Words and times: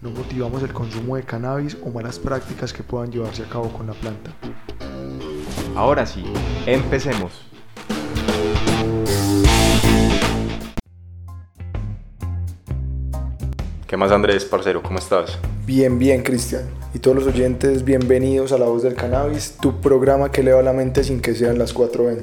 No 0.00 0.10
motivamos 0.10 0.62
el 0.62 0.72
consumo 0.72 1.16
de 1.16 1.24
cannabis 1.24 1.76
o 1.84 1.90
malas 1.90 2.20
prácticas 2.20 2.72
que 2.72 2.84
puedan 2.84 3.10
llevarse 3.10 3.42
a 3.42 3.48
cabo 3.48 3.68
con 3.72 3.88
la 3.88 3.94
planta. 3.94 4.30
Ahora 5.74 6.06
sí, 6.06 6.22
empecemos. 6.66 7.44
¿Qué 13.88 13.96
más 13.96 14.12
Andrés, 14.12 14.44
parcero? 14.44 14.84
¿Cómo 14.84 15.00
estás? 15.00 15.36
Bien, 15.66 15.98
bien, 15.98 16.22
Cristian. 16.22 16.62
Y 16.94 17.00
todos 17.00 17.16
los 17.16 17.26
oyentes, 17.26 17.84
bienvenidos 17.84 18.52
a 18.52 18.58
La 18.58 18.66
Voz 18.66 18.84
del 18.84 18.94
Cannabis, 18.94 19.56
tu 19.60 19.80
programa 19.80 20.30
que 20.30 20.42
eleva 20.42 20.62
la 20.62 20.72
mente 20.72 21.02
sin 21.02 21.20
que 21.20 21.34
sean 21.34 21.58
las 21.58 21.74
4.20. 21.74 22.22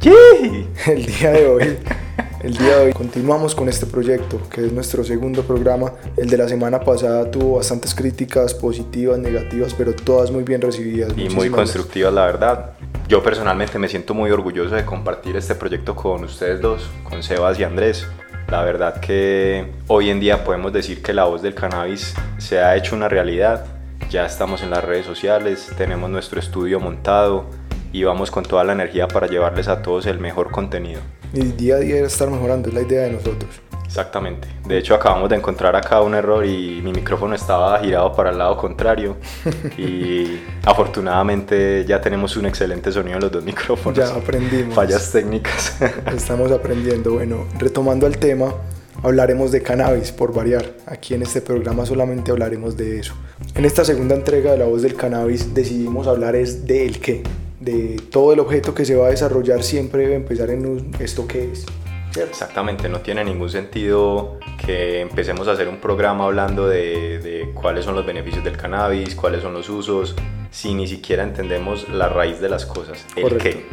¡Sí! 0.00 0.68
El 0.92 1.04
día 1.04 1.32
de 1.32 1.46
hoy 1.48 1.78
el 2.40 2.56
día 2.56 2.78
de 2.78 2.86
hoy 2.86 2.92
continuamos 2.92 3.54
con 3.54 3.68
este 3.68 3.86
proyecto, 3.86 4.40
que 4.48 4.66
es 4.66 4.72
nuestro 4.72 5.02
segundo 5.02 5.42
programa. 5.42 5.92
El 6.16 6.30
de 6.30 6.36
la 6.36 6.48
semana 6.48 6.80
pasada 6.80 7.28
tuvo 7.30 7.56
bastantes 7.56 7.94
críticas 7.94 8.54
positivas, 8.54 9.18
negativas, 9.18 9.74
pero 9.74 9.92
todas 9.92 10.30
muy 10.30 10.44
bien 10.44 10.60
recibidas. 10.60 11.12
Y 11.16 11.28
muy 11.30 11.50
constructivas, 11.50 12.12
la 12.12 12.26
verdad. 12.26 12.70
Yo 13.08 13.22
personalmente 13.22 13.78
me 13.78 13.88
siento 13.88 14.14
muy 14.14 14.30
orgulloso 14.30 14.74
de 14.74 14.84
compartir 14.84 15.36
este 15.36 15.54
proyecto 15.54 15.96
con 15.96 16.24
ustedes 16.24 16.60
dos, 16.60 16.88
con 17.08 17.22
Sebas 17.22 17.58
y 17.58 17.64
Andrés. 17.64 18.06
La 18.48 18.62
verdad 18.62 19.00
que 19.00 19.72
hoy 19.88 20.10
en 20.10 20.20
día 20.20 20.44
podemos 20.44 20.72
decir 20.72 21.02
que 21.02 21.12
la 21.12 21.24
voz 21.24 21.42
del 21.42 21.54
cannabis 21.54 22.14
se 22.38 22.60
ha 22.60 22.76
hecho 22.76 22.94
una 22.94 23.08
realidad. 23.08 23.66
Ya 24.10 24.24
estamos 24.24 24.62
en 24.62 24.70
las 24.70 24.84
redes 24.84 25.04
sociales, 25.04 25.70
tenemos 25.76 26.08
nuestro 26.08 26.38
estudio 26.38 26.78
montado 26.80 27.46
y 27.92 28.04
vamos 28.04 28.30
con 28.30 28.44
toda 28.44 28.64
la 28.64 28.72
energía 28.72 29.08
para 29.08 29.26
llevarles 29.26 29.68
a 29.68 29.82
todos 29.82 30.06
el 30.06 30.18
mejor 30.18 30.50
contenido 30.50 31.00
y 31.32 31.40
día 31.40 31.76
a 31.76 31.78
día 31.78 32.04
estar 32.04 32.30
mejorando, 32.30 32.68
es 32.68 32.74
la 32.74 32.82
idea 32.82 33.02
de 33.02 33.12
nosotros. 33.12 33.60
Exactamente. 33.88 34.46
De 34.66 34.76
hecho, 34.76 34.94
acabamos 34.94 35.30
de 35.30 35.36
encontrar 35.36 35.74
acá 35.74 36.02
un 36.02 36.14
error 36.14 36.44
y 36.44 36.82
mi 36.82 36.92
micrófono 36.92 37.34
estaba 37.34 37.80
girado 37.80 38.12
para 38.12 38.30
el 38.30 38.38
lado 38.38 38.54
contrario. 38.58 39.16
y 39.78 40.40
afortunadamente 40.64 41.86
ya 41.86 41.98
tenemos 41.98 42.36
un 42.36 42.44
excelente 42.46 42.92
sonido 42.92 43.16
en 43.16 43.22
los 43.22 43.32
dos 43.32 43.44
micrófonos. 43.44 43.98
Ya 43.98 44.14
aprendimos. 44.14 44.74
Fallas 44.74 45.10
técnicas. 45.10 45.74
Estamos 46.14 46.52
aprendiendo. 46.52 47.14
Bueno, 47.14 47.46
retomando 47.58 48.06
el 48.06 48.18
tema, 48.18 48.52
hablaremos 49.02 49.52
de 49.52 49.62
cannabis 49.62 50.12
por 50.12 50.34
variar. 50.34 50.66
Aquí 50.84 51.14
en 51.14 51.22
este 51.22 51.40
programa 51.40 51.86
solamente 51.86 52.30
hablaremos 52.30 52.76
de 52.76 53.00
eso. 53.00 53.14
En 53.54 53.64
esta 53.64 53.86
segunda 53.86 54.14
entrega 54.14 54.52
de 54.52 54.58
La 54.58 54.66
Voz 54.66 54.82
del 54.82 54.96
Cannabis 54.96 55.54
decidimos 55.54 56.06
hablar 56.06 56.36
es 56.36 56.66
de 56.66 56.84
el 56.84 57.00
qué 57.00 57.22
de 57.68 57.96
todo 58.10 58.32
el 58.32 58.40
objeto 58.40 58.74
que 58.74 58.84
se 58.84 58.96
va 58.96 59.06
a 59.06 59.10
desarrollar 59.10 59.62
siempre 59.62 60.02
debe 60.02 60.14
empezar 60.14 60.50
en 60.50 60.90
esto 60.98 61.26
que 61.26 61.52
es. 61.52 61.66
Exactamente, 62.16 62.88
no 62.88 63.00
tiene 63.00 63.24
ningún 63.24 63.50
sentido 63.50 64.38
que 64.64 65.00
empecemos 65.00 65.46
a 65.46 65.52
hacer 65.52 65.68
un 65.68 65.76
programa 65.76 66.24
hablando 66.24 66.66
de, 66.66 67.18
de, 67.18 67.50
cuáles 67.54 67.84
son 67.84 67.94
los 67.94 68.04
beneficios 68.04 68.42
del 68.42 68.56
cannabis, 68.56 69.14
cuáles 69.14 69.42
son 69.42 69.52
los 69.52 69.68
usos, 69.68 70.16
si 70.50 70.74
ni 70.74 70.88
siquiera 70.88 71.22
entendemos 71.22 71.88
la 71.88 72.08
raíz 72.08 72.40
de 72.40 72.48
las 72.48 72.66
cosas, 72.66 73.04
el 73.14 73.36
qué. 73.36 73.66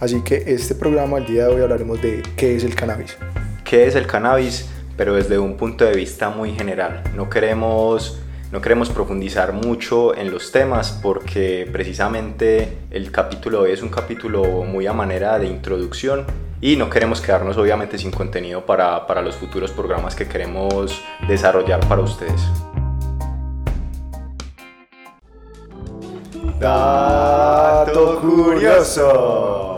Así 0.00 0.22
que 0.22 0.44
este 0.46 0.74
programa, 0.76 1.18
el 1.18 1.26
día 1.26 1.46
de 1.46 1.54
hoy, 1.54 1.62
hablaremos 1.62 2.00
de 2.00 2.22
qué 2.36 2.54
es 2.54 2.62
el 2.62 2.74
cannabis. 2.76 3.16
¿Qué 3.64 3.86
es 3.86 3.96
el 3.96 4.06
cannabis? 4.06 4.68
Pero 4.96 5.14
desde 5.14 5.38
un 5.38 5.56
punto 5.56 5.84
de 5.84 5.94
vista 5.94 6.30
muy 6.30 6.52
general. 6.52 7.02
No 7.16 7.28
queremos 7.28 8.20
no 8.50 8.62
queremos 8.62 8.88
profundizar 8.88 9.52
mucho 9.52 10.16
en 10.16 10.30
los 10.30 10.52
temas 10.52 10.98
porque 11.02 11.68
precisamente 11.70 12.78
el 12.90 13.12
capítulo 13.12 13.60
hoy 13.60 13.72
es 13.72 13.82
un 13.82 13.90
capítulo 13.90 14.42
muy 14.64 14.86
a 14.86 14.94
manera 14.94 15.38
de 15.38 15.46
introducción 15.46 16.24
y 16.60 16.76
no 16.76 16.88
queremos 16.88 17.20
quedarnos 17.20 17.58
obviamente 17.58 17.98
sin 17.98 18.10
contenido 18.10 18.64
para, 18.64 19.06
para 19.06 19.20
los 19.20 19.36
futuros 19.36 19.70
programas 19.70 20.14
que 20.14 20.26
queremos 20.26 21.02
desarrollar 21.28 21.86
para 21.88 22.00
ustedes. 22.00 22.40
Dato 26.58 28.18
curioso. 28.20 29.74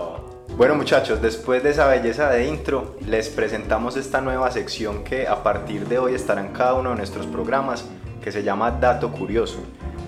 Bueno 0.56 0.76
muchachos, 0.76 1.20
después 1.20 1.62
de 1.62 1.70
esa 1.70 1.88
belleza 1.88 2.30
de 2.30 2.47
intro, 2.47 2.94
les 3.04 3.30
presentamos 3.30 3.97
esta 3.97 4.20
nueva 4.20 4.50
sección 4.53 5.03
que 5.03 5.26
a 5.26 5.42
partir 5.42 5.88
de 5.88 5.98
hoy 5.98 6.14
estará 6.14 6.41
en 6.41 6.53
cada 6.53 6.75
uno 6.75 6.91
de 6.91 6.97
nuestros 6.97 7.26
programas 7.26 7.84
que 8.22 8.32
se 8.32 8.42
llama 8.42 8.70
Dato 8.70 9.10
Curioso. 9.10 9.58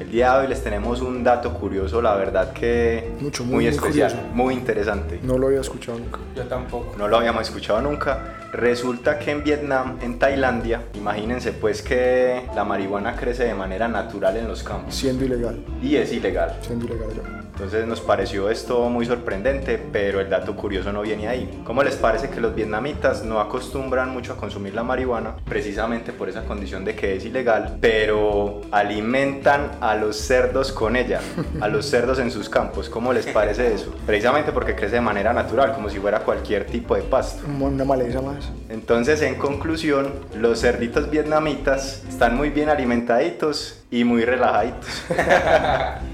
El 0.00 0.10
día 0.10 0.32
de 0.32 0.40
hoy 0.40 0.48
les 0.48 0.64
tenemos 0.64 1.00
un 1.00 1.22
dato 1.22 1.54
curioso, 1.54 2.02
la 2.02 2.16
verdad 2.16 2.52
que 2.52 3.12
Mucho, 3.20 3.44
muy, 3.44 3.66
especial, 3.66 4.30
muy 4.34 4.54
interesante. 4.54 5.20
No 5.22 5.38
lo 5.38 5.46
había 5.46 5.60
escuchado 5.60 5.98
nunca. 5.98 6.18
Yo 6.34 6.42
tampoco. 6.44 6.96
No 6.98 7.06
lo 7.06 7.18
habíamos 7.18 7.42
escuchado 7.42 7.80
nunca. 7.80 8.48
Resulta 8.52 9.20
que 9.20 9.30
en 9.30 9.44
Vietnam, 9.44 9.98
en 10.02 10.18
Tailandia, 10.18 10.82
imagínense 10.94 11.52
pues 11.52 11.82
que 11.82 12.48
la 12.54 12.64
marihuana 12.64 13.14
crece 13.14 13.44
de 13.44 13.54
manera 13.54 13.86
natural 13.86 14.36
en 14.36 14.48
los 14.48 14.64
campos. 14.64 14.94
Siendo 14.94 15.24
ilegal. 15.24 15.64
Y 15.80 15.94
es 15.94 16.12
ilegal. 16.12 16.58
Siendo 16.62 16.86
ilegal 16.86 17.08
ya. 17.14 17.41
Entonces 17.62 17.86
nos 17.86 18.00
pareció 18.00 18.50
esto 18.50 18.88
muy 18.88 19.06
sorprendente, 19.06 19.78
pero 19.92 20.20
el 20.20 20.28
dato 20.28 20.56
curioso 20.56 20.92
no 20.92 21.02
viene 21.02 21.28
ahí. 21.28 21.62
¿Cómo 21.64 21.84
les 21.84 21.94
parece 21.94 22.28
que 22.28 22.40
los 22.40 22.56
vietnamitas 22.56 23.22
no 23.22 23.38
acostumbran 23.38 24.10
mucho 24.10 24.32
a 24.32 24.36
consumir 24.36 24.74
la 24.74 24.82
marihuana? 24.82 25.36
Precisamente 25.48 26.12
por 26.12 26.28
esa 26.28 26.42
condición 26.42 26.84
de 26.84 26.96
que 26.96 27.14
es 27.14 27.24
ilegal, 27.24 27.78
pero 27.80 28.62
alimentan 28.72 29.70
a 29.80 29.94
los 29.94 30.16
cerdos 30.16 30.72
con 30.72 30.96
ella, 30.96 31.20
a 31.60 31.68
los 31.68 31.86
cerdos 31.86 32.18
en 32.18 32.32
sus 32.32 32.48
campos. 32.48 32.88
¿Cómo 32.88 33.12
les 33.12 33.28
parece 33.28 33.72
eso? 33.72 33.94
Precisamente 34.06 34.50
porque 34.50 34.74
crece 34.74 34.96
de 34.96 35.00
manera 35.00 35.32
natural, 35.32 35.72
como 35.72 35.88
si 35.88 36.00
fuera 36.00 36.18
cualquier 36.24 36.66
tipo 36.66 36.96
de 36.96 37.02
pasto. 37.02 37.46
Una 37.46 37.84
maleza 37.84 38.20
más. 38.20 38.50
Entonces, 38.70 39.22
en 39.22 39.36
conclusión, 39.36 40.12
los 40.36 40.60
cerditos 40.60 41.08
vietnamitas 41.08 42.02
están 42.08 42.36
muy 42.36 42.50
bien 42.50 42.70
alimentaditos 42.70 43.84
y 43.88 44.02
muy 44.02 44.24
relajaditos. 44.24 45.04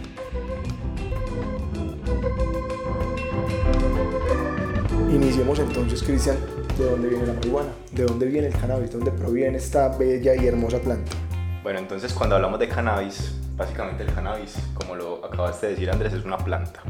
Iniciemos 5.20 5.58
entonces, 5.58 6.00
Cristian, 6.04 6.36
de 6.78 6.84
dónde 6.84 7.08
viene 7.08 7.26
la 7.26 7.32
marihuana, 7.32 7.70
de 7.90 8.04
dónde 8.04 8.26
viene 8.26 8.46
el 8.46 8.52
cannabis, 8.52 8.92
de 8.92 8.98
dónde 8.98 9.10
proviene 9.10 9.58
esta 9.58 9.88
bella 9.88 10.36
y 10.36 10.46
hermosa 10.46 10.78
planta. 10.78 11.10
Bueno, 11.64 11.80
entonces 11.80 12.12
cuando 12.12 12.36
hablamos 12.36 12.60
de 12.60 12.68
cannabis, 12.68 13.34
básicamente 13.56 14.04
el 14.04 14.14
cannabis, 14.14 14.54
como 14.74 14.94
lo 14.94 15.24
acabaste 15.26 15.66
de 15.66 15.72
decir 15.72 15.90
Andrés, 15.90 16.12
es 16.12 16.24
una 16.24 16.38
planta. 16.38 16.82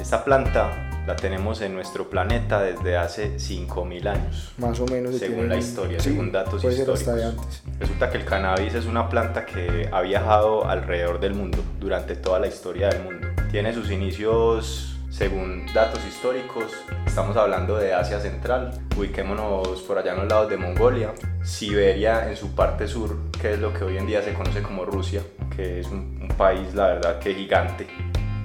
Esta 0.00 0.24
planta 0.24 1.04
la 1.06 1.14
tenemos 1.14 1.60
en 1.60 1.74
nuestro 1.74 2.10
planeta 2.10 2.60
desde 2.60 2.96
hace 2.96 3.36
5.000 3.36 4.08
años. 4.08 4.52
Más 4.58 4.80
o 4.80 4.86
menos. 4.86 5.16
Según 5.16 5.48
la 5.48 5.56
historia, 5.56 6.00
según 6.00 6.32
datos 6.32 6.64
históricos. 6.64 7.62
Resulta 7.78 8.10
que 8.10 8.18
el 8.18 8.24
cannabis 8.24 8.74
es 8.74 8.86
una 8.86 9.08
planta 9.08 9.46
que 9.46 9.88
ha 9.92 10.00
viajado 10.00 10.68
alrededor 10.68 11.20
del 11.20 11.34
mundo 11.34 11.58
durante 11.78 12.16
toda 12.16 12.40
la 12.40 12.48
historia 12.48 12.88
del 12.88 13.04
mundo. 13.04 13.28
Tiene 13.52 13.72
sus 13.72 13.92
inicios 13.92 14.95
según 15.10 15.66
datos 15.72 16.04
históricos, 16.06 16.64
estamos 17.06 17.36
hablando 17.36 17.76
de 17.76 17.94
Asia 17.94 18.20
Central, 18.20 18.72
ubiquémonos 18.96 19.82
por 19.82 19.98
allá 19.98 20.12
en 20.12 20.18
los 20.18 20.28
lados 20.28 20.50
de 20.50 20.56
Mongolia, 20.56 21.12
Siberia 21.42 22.28
en 22.28 22.36
su 22.36 22.54
parte 22.54 22.86
sur, 22.88 23.16
que 23.40 23.54
es 23.54 23.58
lo 23.58 23.72
que 23.72 23.84
hoy 23.84 23.96
en 23.96 24.06
día 24.06 24.22
se 24.22 24.34
conoce 24.34 24.62
como 24.62 24.84
Rusia, 24.84 25.22
que 25.54 25.80
es 25.80 25.86
un, 25.86 26.16
país 26.36 26.74
la 26.74 26.88
verdad 26.88 27.18
que 27.18 27.34
gigante, 27.34 27.86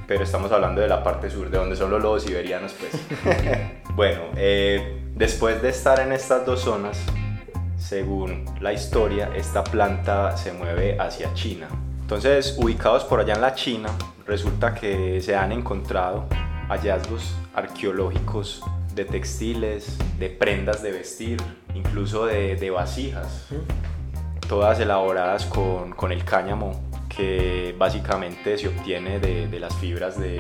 pero 0.08 0.24
estamos 0.24 0.50
hablando 0.54 0.80
de 0.80 0.88
la 0.88 1.04
parte 1.04 1.30
sur, 1.30 1.50
de 1.50 1.58
donde 1.58 1.76
son 1.76 1.92
los 1.92 2.02
lobos 2.02 2.24
siberianos 2.24 2.74
pues. 2.74 2.94
bueno, 3.96 4.22
eh, 4.38 5.10
después 5.14 5.62
de 5.62 5.70
estar 5.70 6.00
en 6.00 6.14
estas 6.14 6.46
dos 6.46 6.62
zonas, 6.62 6.98
según 7.78 8.46
la 8.62 8.72
historia, 8.72 9.30
esta 9.36 9.62
planta 9.62 10.38
se 10.38 10.54
mueve 10.54 10.98
hacia 10.98 11.34
China. 11.34 11.68
Entonces, 12.00 12.56
ubicados 12.58 13.04
por 13.04 13.20
allá 13.20 13.34
en 13.34 13.42
la 13.42 13.56
China, 13.56 13.90
resulta 14.26 14.74
que 14.74 15.20
se 15.20 15.36
han 15.36 15.52
encontrado 15.52 16.28
hallazgos 16.72 17.36
arqueológicos 17.54 18.64
de 18.96 19.04
textiles, 19.04 19.98
de 20.18 20.30
prendas 20.30 20.82
de 20.82 20.92
vestir, 20.94 21.38
incluso 21.76 22.26
de, 22.26 22.70
vasijas, 22.72 23.48
todas 24.48 24.80
elaboradas 24.80 25.46
con, 25.46 26.12
el 26.12 26.24
cáñamo 26.24 26.72
que 27.10 27.76
básicamente 27.78 28.58
se 28.58 28.70
obtiene 28.70 29.20
de, 29.20 29.60
las 29.60 29.76
fibras 29.76 30.18
de, 30.18 30.40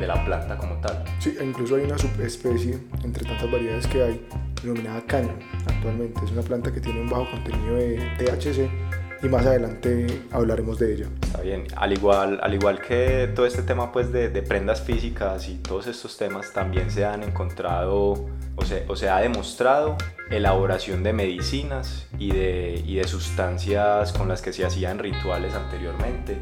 la 0.00 0.24
planta 0.24 0.58
como 0.58 0.80
tal. 0.80 1.04
Sí, 1.20 1.36
e 1.38 1.44
incluso 1.44 1.76
hay 1.76 1.84
una 1.84 1.96
subespecie 1.96 2.80
entre 3.04 3.24
tantas 3.24 3.50
variedades 3.50 3.86
que 3.86 4.02
hay 4.02 4.26
denominada 4.60 5.00
cáñamo 5.06 5.38
actualmente. 5.64 6.24
Es 6.24 6.32
una 6.32 6.42
planta 6.42 6.72
que 6.72 6.80
tiene 6.80 7.00
un 7.02 7.08
bajo 7.08 7.30
contenido 7.30 7.76
de 7.76 7.98
THC 8.18 8.97
y 9.22 9.28
más 9.28 9.44
adelante 9.46 10.22
hablaremos 10.30 10.78
de 10.78 10.94
ello. 10.94 11.06
Está 11.22 11.40
bien, 11.40 11.66
al 11.76 11.92
igual, 11.92 12.38
al 12.42 12.54
igual 12.54 12.80
que 12.80 13.30
todo 13.34 13.46
este 13.46 13.62
tema 13.62 13.90
pues 13.92 14.12
de, 14.12 14.28
de 14.28 14.42
prendas 14.42 14.80
físicas 14.82 15.48
y 15.48 15.56
todos 15.56 15.86
estos 15.86 16.16
temas 16.16 16.52
también 16.52 16.90
se 16.90 17.04
han 17.04 17.22
encontrado 17.22 18.26
o 18.56 18.64
se, 18.64 18.84
o 18.88 18.96
se 18.96 19.08
ha 19.08 19.18
demostrado 19.18 19.96
elaboración 20.30 21.02
de 21.02 21.12
medicinas 21.12 22.06
y 22.18 22.32
de, 22.32 22.82
y 22.86 22.96
de 22.96 23.04
sustancias 23.04 24.12
con 24.12 24.28
las 24.28 24.42
que 24.42 24.52
se 24.52 24.64
hacían 24.64 24.98
rituales 24.98 25.54
anteriormente 25.54 26.32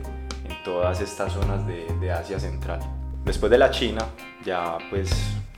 en 0.49 0.63
todas 0.65 1.01
estas 1.01 1.33
zonas 1.33 1.67
de, 1.67 1.87
de 2.01 2.13
Asia 2.13 2.41
Central. 2.41 2.81
Después 3.25 3.51
de 3.51 3.59
la 3.59 3.71
China, 3.71 4.07
ya 4.45 4.79
pues 4.91 5.11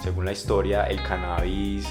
según 0.03 0.25
la 0.25 0.33
historia, 0.33 0.85
el 0.85 1.03
cannabis 1.03 1.87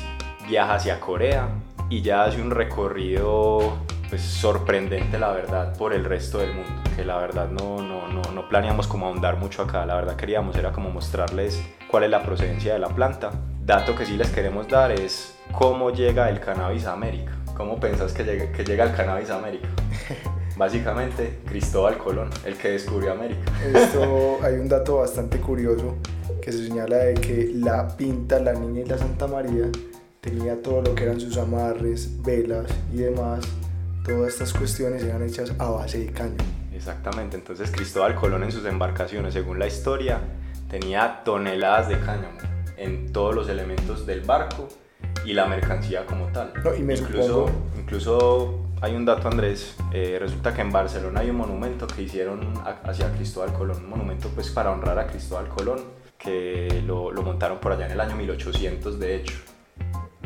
viaja 0.48 0.76
hacia 0.76 1.00
Corea 1.00 1.50
y 1.90 2.02
ya 2.02 2.24
hace 2.26 2.42
un 2.42 2.52
recorrido 2.52 3.78
pues 4.10 4.22
sorprendente 4.22 5.20
la 5.20 5.32
verdad 5.32 5.78
por 5.78 5.94
el 5.94 6.06
resto 6.06 6.40
del 6.40 6.54
mundo 6.54 6.82
que 6.96 7.06
la 7.06 7.18
verdad 7.18 7.50
no, 7.50 7.82
no, 7.82 8.08
no, 8.08 8.22
no 8.34 8.50
planeamos 8.50 8.88
como 8.88 9.06
ahondar 9.08 9.38
mucho 9.38 9.62
acá. 9.62 9.86
La 9.86 9.96
verdad 9.96 10.16
queríamos 10.16 10.56
era 10.56 10.72
como 10.72 10.90
mostrarles 10.90 11.62
cuál 11.88 12.04
es 12.04 12.10
la 12.10 12.24
procedencia 12.24 12.74
de 12.74 12.80
la 12.80 12.90
planta. 12.90 13.32
Dato 13.64 13.96
que 13.96 14.06
sí 14.06 14.18
les 14.18 14.32
queremos 14.32 14.68
dar 14.68 14.92
es 14.92 15.38
cómo 15.52 15.92
llega 15.92 16.30
el 16.30 16.40
cannabis 16.40 16.86
a 16.86 16.94
América. 16.94 17.34
Cómo 17.56 17.80
pensás 17.80 18.14
que 18.14 18.24
llega, 18.24 18.52
que 18.52 18.64
llega 18.64 18.84
el 18.84 18.96
cannabis 18.96 19.30
a 19.30 19.38
América 19.38 19.68
básicamente 20.58 21.40
Cristóbal 21.46 21.98
Colón 21.98 22.30
el 22.46 22.58
que 22.58 22.70
descubrió 22.70 23.12
América. 23.12 23.52
Esto 23.74 24.40
hay 24.44 24.56
un 24.56 24.68
dato 24.68 24.98
bastante 24.98 25.40
curioso 25.40 25.96
que 26.42 26.52
se 26.52 26.68
señala 26.68 26.98
de 26.98 27.14
que 27.14 27.52
la 27.54 27.88
pinta 27.96 28.40
la 28.40 28.54
niña 28.54 28.82
y 28.82 28.86
la 28.86 28.98
Santa 28.98 29.28
María 29.28 29.70
tenía 30.22 30.62
todo 30.62 30.82
lo 30.82 30.96
que 30.96 31.04
eran 31.04 31.20
sus 31.20 31.38
amarres, 31.38 32.22
velas 32.24 32.66
y 32.92 32.98
demás. 32.98 33.42
Todas 34.08 34.30
estas 34.30 34.54
cuestiones 34.54 35.04
eran 35.04 35.22
hechas 35.22 35.52
a 35.60 35.70
base 35.70 36.00
de 36.00 36.14
caña. 36.14 36.38
Exactamente, 36.74 37.36
entonces 37.36 37.70
Cristóbal 37.70 38.16
Colón 38.16 38.46
en 38.46 38.54
sus 38.54 38.66
embarcaciones, 38.66 39.34
según 39.34 39.60
la 39.60 39.68
historia, 39.68 40.22
tenía 40.70 41.24
toneladas 41.26 41.90
de 41.90 42.00
cáñamo 42.00 42.38
en 42.78 43.12
todos 43.12 43.36
los 43.36 43.50
elementos 43.50 44.06
del 44.06 44.22
barco 44.22 44.70
y 45.26 45.34
la 45.34 45.46
mercancía 45.46 46.06
como 46.06 46.28
tal. 46.28 46.54
y 46.78 46.84
me 46.84 46.96
incluso, 46.96 47.50
incluso 47.78 48.68
hay 48.80 48.96
un 48.96 49.04
dato, 49.04 49.28
Andrés. 49.28 49.76
Eh, 49.92 50.16
resulta 50.18 50.54
que 50.54 50.62
en 50.62 50.72
Barcelona 50.72 51.20
hay 51.20 51.30
un 51.30 51.36
monumento 51.36 51.86
que 51.86 52.04
hicieron 52.04 52.54
hacia 52.86 53.12
Cristóbal 53.12 53.52
Colón, 53.52 53.84
un 53.84 53.90
monumento 53.90 54.30
pues 54.30 54.50
para 54.52 54.72
honrar 54.72 55.00
a 55.00 55.08
Cristóbal 55.08 55.50
Colón, 55.50 55.82
que 56.18 56.82
lo, 56.88 57.12
lo 57.12 57.24
montaron 57.24 57.60
por 57.60 57.74
allá 57.74 57.88
en 57.88 57.92
el 57.92 58.00
año 58.00 58.16
1800 58.16 59.00
de 59.00 59.16
hecho. 59.18 59.36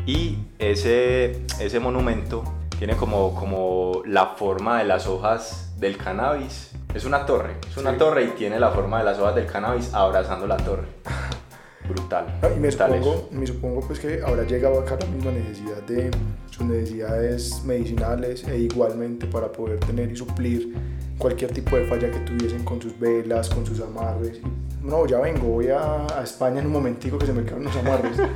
Y 0.06 0.38
ese, 0.60 1.44
ese 1.58 1.80
monumento 1.80 2.44
tiene 2.82 2.96
como, 2.96 3.32
como 3.36 4.02
la 4.06 4.34
forma 4.34 4.80
de 4.80 4.84
las 4.86 5.06
hojas 5.06 5.72
del 5.78 5.96
cannabis. 5.96 6.72
Es 6.92 7.04
una 7.04 7.24
torre, 7.24 7.54
es 7.70 7.76
una 7.76 7.96
torre 7.96 8.24
y 8.24 8.30
tiene 8.30 8.58
la 8.58 8.72
forma 8.72 8.98
de 8.98 9.04
las 9.04 9.20
hojas 9.20 9.36
del 9.36 9.46
cannabis 9.46 9.94
abrazando 9.94 10.48
la 10.48 10.56
torre. 10.56 10.88
Brutal. 11.88 12.26
y 12.56 12.58
me 12.58 12.72
supongo, 12.72 13.28
me 13.30 13.46
supongo 13.46 13.86
pues 13.86 14.00
que 14.00 14.20
habrá 14.26 14.42
llegado 14.42 14.80
acá 14.80 14.98
la 15.00 15.06
misma 15.06 15.30
necesidad 15.30 15.80
de 15.82 16.10
sus 16.50 16.66
necesidades 16.66 17.62
medicinales 17.64 18.48
e 18.48 18.58
igualmente 18.58 19.28
para 19.28 19.52
poder 19.52 19.78
tener 19.78 20.10
y 20.10 20.16
suplir 20.16 20.74
cualquier 21.18 21.52
tipo 21.52 21.76
de 21.76 21.86
falla 21.86 22.10
que 22.10 22.18
tuviesen 22.18 22.64
con 22.64 22.82
sus 22.82 22.98
velas, 22.98 23.48
con 23.48 23.64
sus 23.64 23.80
amarres. 23.80 24.40
No, 24.82 25.06
ya 25.06 25.20
vengo, 25.20 25.46
voy 25.46 25.68
a, 25.68 26.04
a 26.18 26.24
España 26.24 26.58
en 26.58 26.66
un 26.66 26.72
momentico 26.72 27.16
que 27.16 27.26
se 27.26 27.32
me 27.32 27.44
quedan 27.44 27.62
los 27.62 27.76
amarres. 27.76 28.18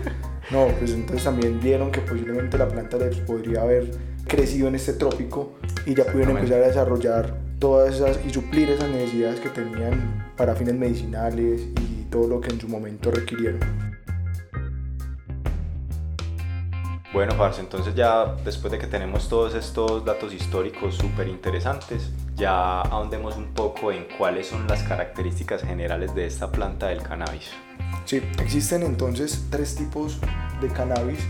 No, 0.48 0.68
pues 0.78 0.92
entonces 0.92 1.24
también 1.24 1.58
vieron 1.58 1.90
que 1.90 2.00
posiblemente 2.02 2.56
la 2.56 2.68
planta 2.68 2.96
les 2.98 3.16
podría 3.16 3.62
haber 3.62 3.90
crecido 4.26 4.68
en 4.68 4.74
este 4.74 4.92
trópico 4.92 5.54
y 5.86 5.94
ya 5.94 6.04
pudieron 6.04 6.36
empezar 6.36 6.62
a 6.62 6.66
desarrollar 6.66 7.34
todas 7.58 7.94
esas 7.94 8.18
y 8.26 8.30
suplir 8.30 8.70
esas 8.70 8.90
necesidades 8.90 9.40
que 9.40 9.48
tenían 9.48 10.32
para 10.36 10.54
fines 10.54 10.74
medicinales 10.74 11.62
y 11.80 12.04
todo 12.10 12.28
lo 12.28 12.40
que 12.40 12.50
en 12.50 12.60
su 12.60 12.68
momento 12.68 13.10
requirieron. 13.10 13.60
Bueno, 17.12 17.34
Parce, 17.38 17.60
entonces 17.60 17.94
ya 17.94 18.34
después 18.44 18.70
de 18.70 18.78
que 18.78 18.86
tenemos 18.86 19.30
todos 19.30 19.54
estos 19.54 20.04
datos 20.04 20.34
históricos 20.34 20.96
súper 20.96 21.28
interesantes, 21.28 22.10
ya 22.34 22.82
ahondemos 22.82 23.36
un 23.38 23.54
poco 23.54 23.90
en 23.90 24.06
cuáles 24.18 24.48
son 24.48 24.66
las 24.66 24.82
características 24.82 25.62
generales 25.62 26.14
de 26.14 26.26
esta 26.26 26.52
planta 26.52 26.88
del 26.88 27.02
cannabis. 27.02 27.52
Sí, 28.04 28.22
existen 28.42 28.82
entonces 28.82 29.46
tres 29.50 29.76
tipos 29.76 30.18
de 30.60 30.68
cannabis, 30.68 31.20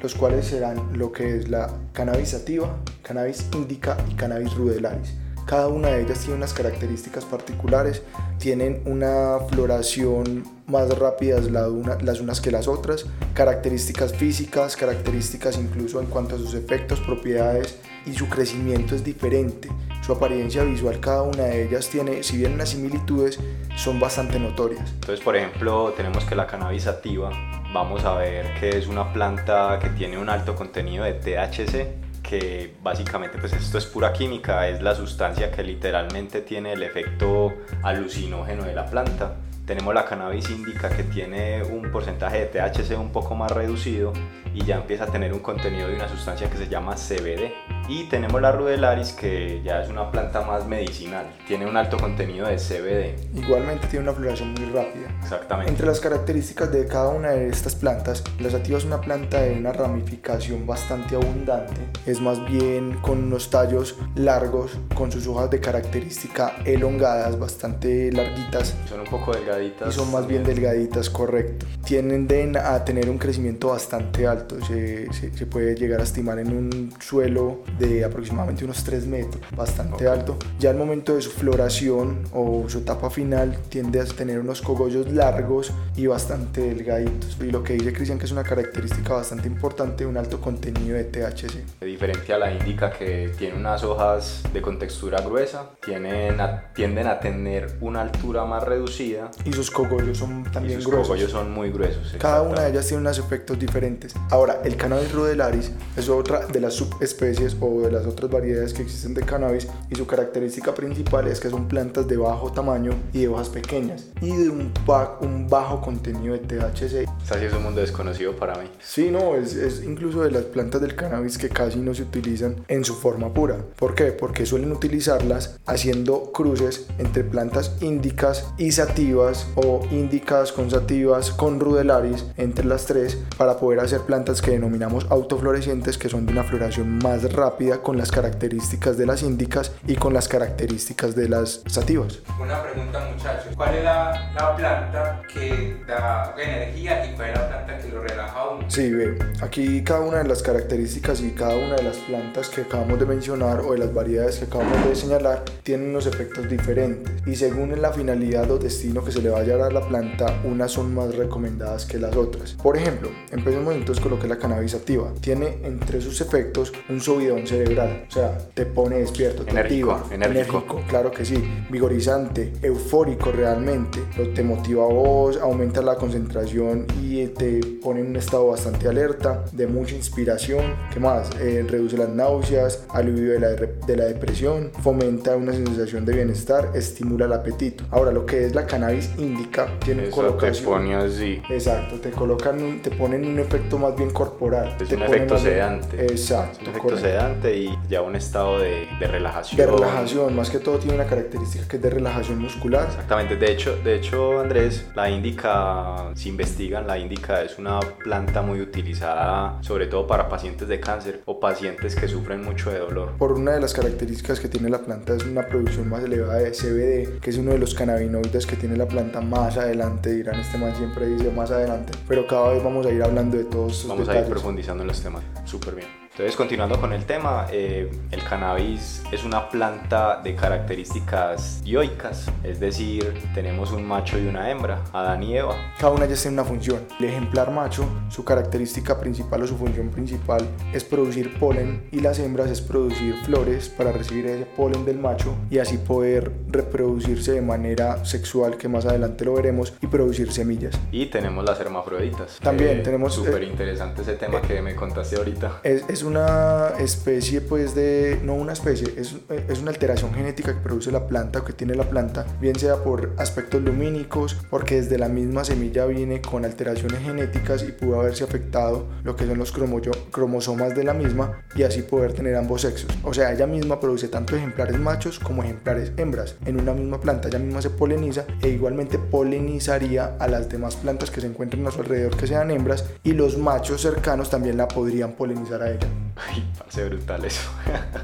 los 0.00 0.14
cuales 0.14 0.46
serán 0.46 0.98
lo 0.98 1.12
que 1.12 1.36
es 1.36 1.48
la 1.48 1.70
cannabis 1.92 2.30
sativa, 2.30 2.78
cannabis 3.02 3.46
indica 3.54 3.96
y 4.10 4.14
cannabis 4.14 4.54
rudelaris. 4.54 5.14
Cada 5.48 5.68
una 5.68 5.88
de 5.88 6.02
ellas 6.02 6.18
tiene 6.18 6.34
unas 6.34 6.52
características 6.52 7.24
particulares, 7.24 8.02
tienen 8.38 8.82
una 8.84 9.38
floración 9.48 10.44
más 10.66 10.90
rápida 10.98 11.40
las 11.40 12.20
unas 12.20 12.40
que 12.42 12.50
las 12.50 12.68
otras, 12.68 13.06
características 13.32 14.12
físicas, 14.12 14.76
características 14.76 15.56
incluso 15.56 16.00
en 16.00 16.06
cuanto 16.08 16.36
a 16.36 16.38
sus 16.38 16.52
efectos, 16.52 17.00
propiedades 17.00 17.78
y 18.04 18.12
su 18.12 18.28
crecimiento 18.28 18.94
es 18.94 19.02
diferente. 19.02 19.70
Su 20.04 20.12
apariencia 20.12 20.64
visual, 20.64 21.00
cada 21.00 21.22
una 21.22 21.44
de 21.44 21.64
ellas 21.64 21.88
tiene, 21.88 22.22
si 22.22 22.36
bien 22.36 22.52
unas 22.52 22.68
similitudes, 22.68 23.38
son 23.74 23.98
bastante 23.98 24.38
notorias. 24.38 24.90
Entonces, 24.90 25.24
por 25.24 25.34
ejemplo, 25.34 25.94
tenemos 25.96 26.24
que 26.24 26.34
la 26.34 26.46
cannabis 26.46 26.82
sativa, 26.82 27.30
vamos 27.72 28.04
a 28.04 28.14
ver 28.14 28.54
que 28.58 28.70
es 28.70 28.86
una 28.86 29.12
planta 29.12 29.78
que 29.80 29.90
tiene 29.90 30.18
un 30.18 30.28
alto 30.28 30.54
contenido 30.54 31.04
de 31.04 31.14
THC 31.14 32.08
que 32.22 32.74
básicamente 32.82 33.38
pues 33.38 33.54
esto 33.54 33.78
es 33.78 33.86
pura 33.86 34.12
química, 34.12 34.68
es 34.68 34.82
la 34.82 34.94
sustancia 34.94 35.50
que 35.50 35.62
literalmente 35.62 36.42
tiene 36.42 36.74
el 36.74 36.82
efecto 36.82 37.54
alucinógeno 37.82 38.64
de 38.64 38.74
la 38.74 38.84
planta. 38.84 39.36
Tenemos 39.64 39.94
la 39.94 40.04
cannabis 40.04 40.50
indica 40.50 40.90
que 40.90 41.04
tiene 41.04 41.62
un 41.62 41.90
porcentaje 41.90 42.40
de 42.40 42.46
THC 42.46 42.98
un 42.98 43.12
poco 43.12 43.34
más 43.34 43.50
reducido 43.50 44.12
y 44.54 44.64
ya 44.64 44.76
empieza 44.76 45.04
a 45.04 45.06
tener 45.06 45.32
un 45.32 45.40
contenido 45.40 45.88
de 45.88 45.94
una 45.94 46.08
sustancia 46.08 46.50
que 46.50 46.58
se 46.58 46.68
llama 46.68 46.94
CBD. 46.96 47.52
Y 47.88 48.04
tenemos 48.04 48.42
la 48.42 48.52
rudelaris 48.52 49.12
que 49.12 49.62
ya 49.64 49.80
es 49.80 49.88
una 49.88 50.10
planta 50.10 50.42
más 50.42 50.66
medicinal, 50.66 51.24
tiene 51.46 51.66
un 51.66 51.74
alto 51.74 51.96
contenido 51.96 52.46
de 52.46 52.56
CBD. 52.56 53.16
Igualmente 53.34 53.86
tiene 53.86 54.02
una 54.02 54.12
floración 54.12 54.52
muy 54.52 54.66
rápida. 54.66 55.08
Exactamente. 55.22 55.70
Entre 55.70 55.86
las 55.86 55.98
características 55.98 56.70
de 56.70 56.86
cada 56.86 57.08
una 57.08 57.30
de 57.30 57.48
estas 57.48 57.74
plantas, 57.74 58.22
la 58.40 58.50
sativa 58.50 58.76
es 58.76 58.84
una 58.84 59.00
planta 59.00 59.40
de 59.40 59.54
una 59.54 59.72
ramificación 59.72 60.66
bastante 60.66 61.16
abundante, 61.16 61.80
es 62.04 62.20
más 62.20 62.44
bien 62.44 62.98
con 63.00 63.24
unos 63.24 63.48
tallos 63.48 63.96
largos, 64.16 64.78
con 64.94 65.10
sus 65.10 65.26
hojas 65.26 65.50
de 65.50 65.58
característica 65.58 66.56
elongadas, 66.66 67.38
bastante 67.38 68.12
larguitas. 68.12 68.76
Son 68.86 69.00
un 69.00 69.06
poco 69.06 69.32
delgaditas. 69.32 69.88
Y 69.88 69.92
son 69.92 70.12
más 70.12 70.26
bien 70.26 70.44
delgaditas, 70.44 71.08
correcto. 71.08 71.64
Tienden 71.86 72.54
a 72.58 72.84
tener 72.84 73.08
un 73.08 73.16
crecimiento 73.16 73.68
bastante 73.68 74.26
alto, 74.26 74.62
se, 74.66 75.10
se, 75.10 75.32
se 75.34 75.46
puede 75.46 75.74
llegar 75.74 76.00
a 76.00 76.04
estimar 76.04 76.38
en 76.38 76.54
un 76.54 76.92
suelo 77.00 77.62
de 77.78 78.04
aproximadamente 78.04 78.64
unos 78.64 78.82
3 78.84 79.06
metros, 79.06 79.42
bastante 79.56 80.08
alto. 80.08 80.36
Ya 80.58 80.70
al 80.70 80.76
momento 80.76 81.14
de 81.14 81.22
su 81.22 81.30
floración 81.30 82.24
o 82.32 82.64
su 82.68 82.78
etapa 82.78 83.10
final 83.10 83.58
tiende 83.68 84.00
a 84.00 84.04
tener 84.04 84.38
unos 84.40 84.62
cogollos 84.62 85.10
largos 85.12 85.72
y 85.96 86.06
bastante 86.06 86.60
delgaditos. 86.60 87.36
Y 87.40 87.50
lo 87.50 87.62
que 87.62 87.74
dice 87.74 87.92
Cristian 87.92 88.18
que 88.18 88.24
es 88.24 88.32
una 88.32 88.44
característica 88.44 89.14
bastante 89.14 89.46
importante, 89.46 90.06
un 90.06 90.16
alto 90.16 90.40
contenido 90.40 90.96
de 90.96 91.04
THC. 91.04 91.80
Diferente 91.84 92.32
a 92.32 92.38
la 92.38 92.52
indica 92.52 92.90
que 92.90 93.30
tiene 93.38 93.56
unas 93.56 93.84
hojas 93.84 94.42
de 94.52 94.62
contextura 94.62 95.20
gruesa, 95.20 95.70
tienen 95.84 96.38
tienden 96.74 97.06
a 97.06 97.20
tener 97.20 97.76
una 97.80 98.02
altura 98.02 98.44
más 98.44 98.62
reducida. 98.64 99.30
Y 99.44 99.52
sus 99.52 99.70
cogollos 99.70 100.18
son 100.18 100.44
también 100.44 100.78
y 100.78 100.82
sus 100.82 100.90
gruesos. 100.90 101.08
cogollos 101.08 101.30
son 101.30 101.50
muy 101.50 101.70
gruesos. 101.70 102.16
Cada 102.18 102.42
una 102.42 102.62
de 102.62 102.70
ellas 102.70 102.86
tiene 102.86 103.00
unos 103.02 103.18
efectos 103.18 103.58
diferentes. 103.58 104.14
Ahora, 104.30 104.60
el 104.64 104.76
cannabis 104.76 105.12
rudelaris 105.12 105.72
es 105.96 106.08
otra 106.08 106.46
de 106.46 106.60
las 106.60 106.74
subespecies 106.74 107.56
o 107.60 107.66
de 107.76 107.92
las 107.92 108.06
otras 108.06 108.30
variedades 108.30 108.72
que 108.72 108.82
existen 108.82 109.14
de 109.14 109.22
cannabis 109.22 109.68
y 109.90 109.94
su 109.94 110.06
característica 110.06 110.74
principal 110.74 111.28
es 111.28 111.40
que 111.40 111.50
son 111.50 111.68
plantas 111.68 112.08
de 112.08 112.16
bajo 112.16 112.50
tamaño 112.52 112.92
y 113.12 113.20
de 113.20 113.28
hojas 113.28 113.48
pequeñas 113.48 114.06
y 114.20 114.34
de 114.34 114.48
un, 114.48 114.72
un 115.20 115.48
bajo 115.48 115.80
contenido 115.80 116.34
de 116.34 116.40
THC. 116.40 117.08
Está 117.22 117.42
es 117.42 117.52
un 117.52 117.62
mundo 117.62 117.80
desconocido 117.80 118.34
para 118.34 118.56
mí. 118.56 118.68
Sí, 118.80 119.10
no, 119.10 119.36
es, 119.36 119.54
es 119.54 119.84
incluso 119.84 120.22
de 120.22 120.30
las 120.30 120.44
plantas 120.44 120.80
del 120.80 120.94
cannabis 120.96 121.38
que 121.38 121.48
casi 121.48 121.78
no 121.78 121.94
se 121.94 122.02
utilizan 122.02 122.56
en 122.68 122.84
su 122.84 122.94
forma 122.94 123.32
pura. 123.32 123.58
¿Por 123.76 123.94
qué? 123.94 124.12
Porque 124.12 124.46
suelen 124.46 124.72
utilizarlas 124.72 125.58
haciendo 125.66 126.32
cruces 126.32 126.86
entre 126.98 127.24
plantas 127.24 127.76
índicas 127.80 128.46
y 128.56 128.72
sativas 128.72 129.46
o 129.56 129.86
índicas 129.90 130.52
con 130.52 130.70
sativas 130.70 131.30
con 131.30 131.60
rudelaris 131.60 132.24
entre 132.36 132.64
las 132.64 132.86
tres 132.86 133.18
para 133.36 133.58
poder 133.58 133.80
hacer 133.80 134.00
plantas 134.00 134.42
que 134.42 134.52
denominamos 134.52 135.06
autoflorecientes 135.10 135.98
que 135.98 136.08
son 136.08 136.26
de 136.26 136.32
una 136.32 136.44
floración 136.44 136.98
más 136.98 137.32
rápida 137.32 137.47
rápida 137.48 137.80
con 137.80 137.96
las 137.96 138.10
características 138.10 138.98
de 138.98 139.06
las 139.06 139.22
índicas 139.22 139.72
y 139.86 139.94
con 139.96 140.12
las 140.12 140.28
características 140.28 141.16
de 141.16 141.30
las 141.30 141.62
sativas. 141.66 142.18
Una 142.38 142.62
pregunta 142.62 143.08
muchachos, 143.10 143.54
¿cuál 143.56 143.74
es 143.74 143.84
la, 143.84 144.32
la 144.34 144.54
planta 144.54 145.22
que 145.32 145.76
da 145.86 146.34
energía 146.38 147.06
y 147.06 147.16
cuál 147.16 147.30
es 147.30 147.38
la 147.38 147.48
planta 147.48 147.78
que 147.78 147.88
lo 147.88 148.02
relaja 148.02 148.38
a 148.38 148.50
uno? 148.50 148.70
Sí, 148.70 148.92
ve, 148.92 149.18
aquí 149.40 149.82
cada 149.82 150.00
una 150.00 150.18
de 150.18 150.28
las 150.28 150.42
características 150.42 151.22
y 151.22 151.30
cada 151.30 151.56
una 151.56 151.76
de 151.76 151.84
las 151.84 151.96
plantas 151.96 152.50
que 152.50 152.62
acabamos 152.62 152.98
de 152.98 153.06
mencionar 153.06 153.60
o 153.60 153.72
de 153.72 153.78
las 153.78 153.94
variedades 153.94 154.38
que 154.38 154.44
acabamos 154.44 154.86
de 154.86 154.94
señalar 154.94 155.42
tienen 155.62 155.88
unos 155.88 156.06
efectos 156.06 156.48
diferentes 156.50 157.10
y 157.26 157.34
según 157.34 157.80
la 157.80 157.92
finalidad 157.92 158.50
o 158.50 158.58
destino 158.58 159.02
que 159.02 159.12
se 159.12 159.22
le 159.22 159.30
vaya 159.30 159.54
a 159.54 159.56
dar 159.56 159.70
a 159.70 159.80
la 159.80 159.88
planta, 159.88 160.40
unas 160.44 160.70
son 160.70 160.94
más 160.94 161.14
recomendadas 161.14 161.86
que 161.86 161.98
las 161.98 162.14
otras. 162.14 162.52
Por 162.52 162.76
ejemplo, 162.76 163.10
empecemos 163.30 163.74
entonces 163.74 164.02
con 164.02 164.10
lo 164.10 164.18
que 164.18 164.24
es 164.24 164.30
la 164.30 164.38
cannabis 164.38 164.74
activa. 164.74 165.12
Tiene 165.20 165.58
entre 165.62 166.02
sus 166.02 166.20
efectos 166.20 166.72
un 166.88 167.00
subidón 167.46 167.46
cerebral, 167.46 168.04
o 168.08 168.10
sea, 168.10 168.38
te 168.54 168.66
pone 168.66 168.98
despierto, 168.98 169.44
te 169.44 169.50
enérgico, 169.50 169.92
activa, 169.92 170.14
enérgico. 170.14 170.58
enérgico, 170.58 170.82
claro 170.88 171.10
que 171.10 171.24
sí, 171.24 171.42
vigorizante, 171.70 172.52
eufórico 172.62 173.30
realmente, 173.32 174.00
te 174.34 174.42
motiva 174.42 174.84
a 174.84 174.88
vos, 174.88 175.38
aumenta 175.40 175.82
la 175.82 175.96
concentración 175.96 176.86
y 177.02 177.26
te 177.28 177.60
pone 177.82 178.00
en 178.00 178.08
un 178.08 178.16
estado 178.16 178.48
bastante 178.48 178.88
alerta, 178.88 179.44
de 179.52 179.66
mucha 179.66 179.94
inspiración, 179.94 180.62
¿qué 180.92 181.00
más? 181.00 181.30
Eh, 181.40 181.64
reduce 181.68 181.96
las 181.96 182.08
náuseas, 182.08 182.84
alivio 182.90 183.32
de 183.32 183.40
la, 183.40 183.48
de 183.48 183.96
la 183.96 184.04
depresión, 184.04 184.70
fomenta 184.82 185.36
una 185.36 185.52
sensación 185.52 186.04
de 186.04 186.14
bienestar, 186.14 186.70
estimula 186.74 187.26
el 187.26 187.32
apetito. 187.32 187.84
Ahora, 187.90 188.12
lo 188.12 188.26
que 188.26 188.46
es 188.46 188.54
la 188.54 188.66
cannabis 188.66 189.10
indica, 189.18 189.68
tiene 189.84 190.08
Eso 190.08 190.34
te 190.34 190.52
pone 190.62 190.94
así. 190.94 191.42
Exacto, 191.50 191.96
te 192.00 192.10
colocan, 192.10 192.80
te 192.82 192.90
ponen 192.90 193.26
un 193.26 193.38
efecto 193.38 193.78
más 193.78 193.96
bien 193.96 194.10
corporal. 194.10 194.76
Es 194.80 194.88
te 194.88 194.96
un 194.96 195.02
efecto 195.02 195.38
sedante. 195.38 196.02
Exacto, 196.02 196.58
Un 196.62 196.68
efecto 196.68 196.88
correcto. 196.88 197.08
Y 197.54 197.78
ya 197.88 198.02
un 198.02 198.16
estado 198.16 198.58
de, 198.58 198.88
de 198.98 199.06
relajación. 199.06 199.56
De 199.58 199.66
relajación, 199.66 200.34
más 200.34 200.50
que 200.50 200.58
todo 200.58 200.78
tiene 200.78 200.94
una 200.94 201.06
característica 201.06 201.66
que 201.68 201.76
es 201.76 201.82
de 201.82 201.90
relajación 201.90 202.38
muscular. 202.38 202.86
Exactamente, 202.88 203.36
de 203.36 203.52
hecho, 203.52 203.76
de 203.84 203.96
hecho 203.96 204.40
Andrés, 204.40 204.86
la 204.94 205.10
índica, 205.10 206.10
si 206.14 206.30
investigan, 206.30 206.86
la 206.86 206.98
índica 206.98 207.42
es 207.42 207.58
una 207.58 207.80
planta 207.80 208.42
muy 208.42 208.60
utilizada 208.60 209.58
sobre 209.62 209.86
todo 209.86 210.06
para 210.06 210.28
pacientes 210.28 210.68
de 210.68 210.80
cáncer 210.80 211.22
o 211.26 211.38
pacientes 211.38 211.94
que 211.94 212.08
sufren 212.08 212.42
mucho 212.44 212.70
de 212.70 212.78
dolor. 212.78 213.12
Por 213.18 213.32
una 213.32 213.52
de 213.52 213.60
las 213.60 213.72
características 213.74 214.40
que 214.40 214.48
tiene 214.48 214.68
la 214.70 214.78
planta 214.78 215.14
es 215.14 215.24
una 215.24 215.46
producción 215.46 215.88
más 215.88 216.02
elevada 216.02 216.38
de 216.38 216.50
CBD, 216.52 217.20
que 217.20 217.30
es 217.30 217.36
uno 217.38 217.52
de 217.52 217.58
los 217.58 217.74
cannabinoides 217.74 218.46
que 218.46 218.56
tiene 218.56 218.76
la 218.76 218.86
planta 218.86 219.20
más 219.20 219.56
adelante, 219.56 220.12
dirán 220.14 220.40
este 220.40 220.58
man 220.58 220.74
siempre 220.76 221.06
dice 221.06 221.30
más 221.30 221.50
adelante, 221.50 221.92
pero 222.06 222.26
cada 222.26 222.52
vez 222.52 222.62
vamos 222.62 222.86
a 222.86 222.90
ir 222.90 223.02
hablando 223.02 223.36
de 223.36 223.44
todos 223.44 223.72
estos 223.72 223.88
Vamos 223.88 224.08
a 224.08 224.12
ir 224.12 224.16
detalles. 224.18 224.30
profundizando 224.30 224.82
en 224.82 224.88
los 224.88 225.00
temas. 225.02 225.22
Súper 225.44 225.74
bien. 225.74 226.07
Entonces, 226.18 226.36
continuando 226.36 226.80
con 226.80 226.92
el 226.92 227.04
tema, 227.04 227.46
eh, 227.52 227.88
el 228.10 228.24
cannabis 228.24 229.04
es 229.12 229.22
una 229.22 229.48
planta 229.48 230.20
de 230.20 230.34
características 230.34 231.62
dioicas, 231.62 232.28
es 232.42 232.58
decir, 232.58 233.14
tenemos 233.34 233.70
un 233.70 233.86
macho 233.86 234.18
y 234.18 234.26
una 234.26 234.50
hembra, 234.50 234.82
Adán 234.92 235.22
y 235.22 235.36
Eva. 235.36 235.54
Cada 235.78 235.92
una 235.92 236.06
ya 236.06 236.16
tiene 236.16 236.32
una 236.32 236.44
función. 236.44 236.80
El 236.98 237.04
ejemplar 237.04 237.52
macho, 237.52 237.88
su 238.08 238.24
característica 238.24 238.98
principal 238.98 239.44
o 239.44 239.46
su 239.46 239.56
función 239.56 239.90
principal 239.90 240.44
es 240.72 240.82
producir 240.82 241.38
polen 241.38 241.86
y 241.92 242.00
las 242.00 242.18
hembras 242.18 242.50
es 242.50 242.62
producir 242.62 243.14
flores 243.24 243.68
para 243.68 243.92
recibir 243.92 244.26
ese 244.26 244.44
polen 244.44 244.84
del 244.84 244.98
macho 244.98 245.36
y 245.50 245.58
así 245.58 245.78
poder 245.78 246.32
reproducirse 246.48 247.30
de 247.30 247.42
manera 247.42 248.04
sexual, 248.04 248.56
que 248.56 248.66
más 248.66 248.86
adelante 248.86 249.24
lo 249.24 249.34
veremos, 249.34 249.72
y 249.80 249.86
producir 249.86 250.32
semillas. 250.32 250.76
Y 250.90 251.06
tenemos 251.06 251.44
las 251.44 251.60
hermafroditas. 251.60 252.40
También 252.40 252.82
tenemos, 252.82 253.14
Súper 253.14 253.44
eh, 253.44 253.46
interesante 253.46 254.02
ese 254.02 254.14
tema 254.14 254.42
que 254.42 254.60
me 254.60 254.74
contaste 254.74 255.14
ahorita. 255.14 255.60
Es, 255.62 255.84
es 255.88 256.07
una 256.08 256.70
especie, 256.78 257.40
pues, 257.40 257.74
de. 257.74 258.20
No 258.24 258.34
una 258.34 258.52
especie, 258.52 258.92
es, 258.96 259.14
es 259.48 259.60
una 259.60 259.70
alteración 259.70 260.12
genética 260.14 260.54
que 260.54 260.60
produce 260.60 260.90
la 260.90 261.06
planta 261.06 261.40
o 261.40 261.44
que 261.44 261.52
tiene 261.52 261.74
la 261.74 261.88
planta, 261.88 262.26
bien 262.40 262.56
sea 262.58 262.76
por 262.82 263.12
aspectos 263.18 263.62
lumínicos, 263.62 264.36
porque 264.50 264.76
desde 264.76 264.98
la 264.98 265.08
misma 265.08 265.44
semilla 265.44 265.86
viene 265.86 266.20
con 266.20 266.44
alteraciones 266.44 267.00
genéticas 267.02 267.62
y 267.62 267.72
pudo 267.72 268.00
haberse 268.00 268.24
afectado 268.24 268.86
lo 269.04 269.14
que 269.16 269.26
son 269.26 269.38
los 269.38 269.52
cromo- 269.54 269.80
cromosomas 270.10 270.74
de 270.74 270.84
la 270.84 270.94
misma 270.94 271.42
y 271.54 271.62
así 271.62 271.82
poder 271.82 272.12
tener 272.12 272.34
ambos 272.36 272.62
sexos. 272.62 272.90
O 273.04 273.14
sea, 273.14 273.32
ella 273.32 273.46
misma 273.46 273.80
produce 273.80 274.08
tanto 274.08 274.36
ejemplares 274.36 274.78
machos 274.78 275.18
como 275.18 275.42
ejemplares 275.42 275.92
hembras 275.96 276.36
en 276.46 276.60
una 276.60 276.72
misma 276.72 277.00
planta. 277.00 277.28
Ella 277.28 277.38
misma 277.38 277.62
se 277.62 277.70
poliniza 277.70 278.24
e 278.42 278.48
igualmente 278.48 278.98
polinizaría 278.98 280.16
a 280.18 280.28
las 280.28 280.48
demás 280.48 280.76
plantas 280.76 281.10
que 281.10 281.20
se 281.20 281.26
encuentran 281.26 281.66
a 281.66 281.70
su 281.70 281.80
alrededor 281.80 282.16
que 282.16 282.26
sean 282.26 282.50
hembras 282.50 282.84
y 283.04 283.12
los 283.12 283.38
machos 283.38 283.82
cercanos 283.82 284.30
también 284.30 284.56
la 284.56 284.68
podrían 284.68 285.12
polinizar 285.12 285.62
a 285.62 285.70
ella. 285.70 285.86
Ay, 286.16 286.52
parece 286.58 286.84
brutal 286.84 287.24
eso. 287.24 287.48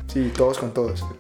Sí, 0.07 0.33
todos 0.37 0.59
con 0.59 0.73
todos. 0.73 1.05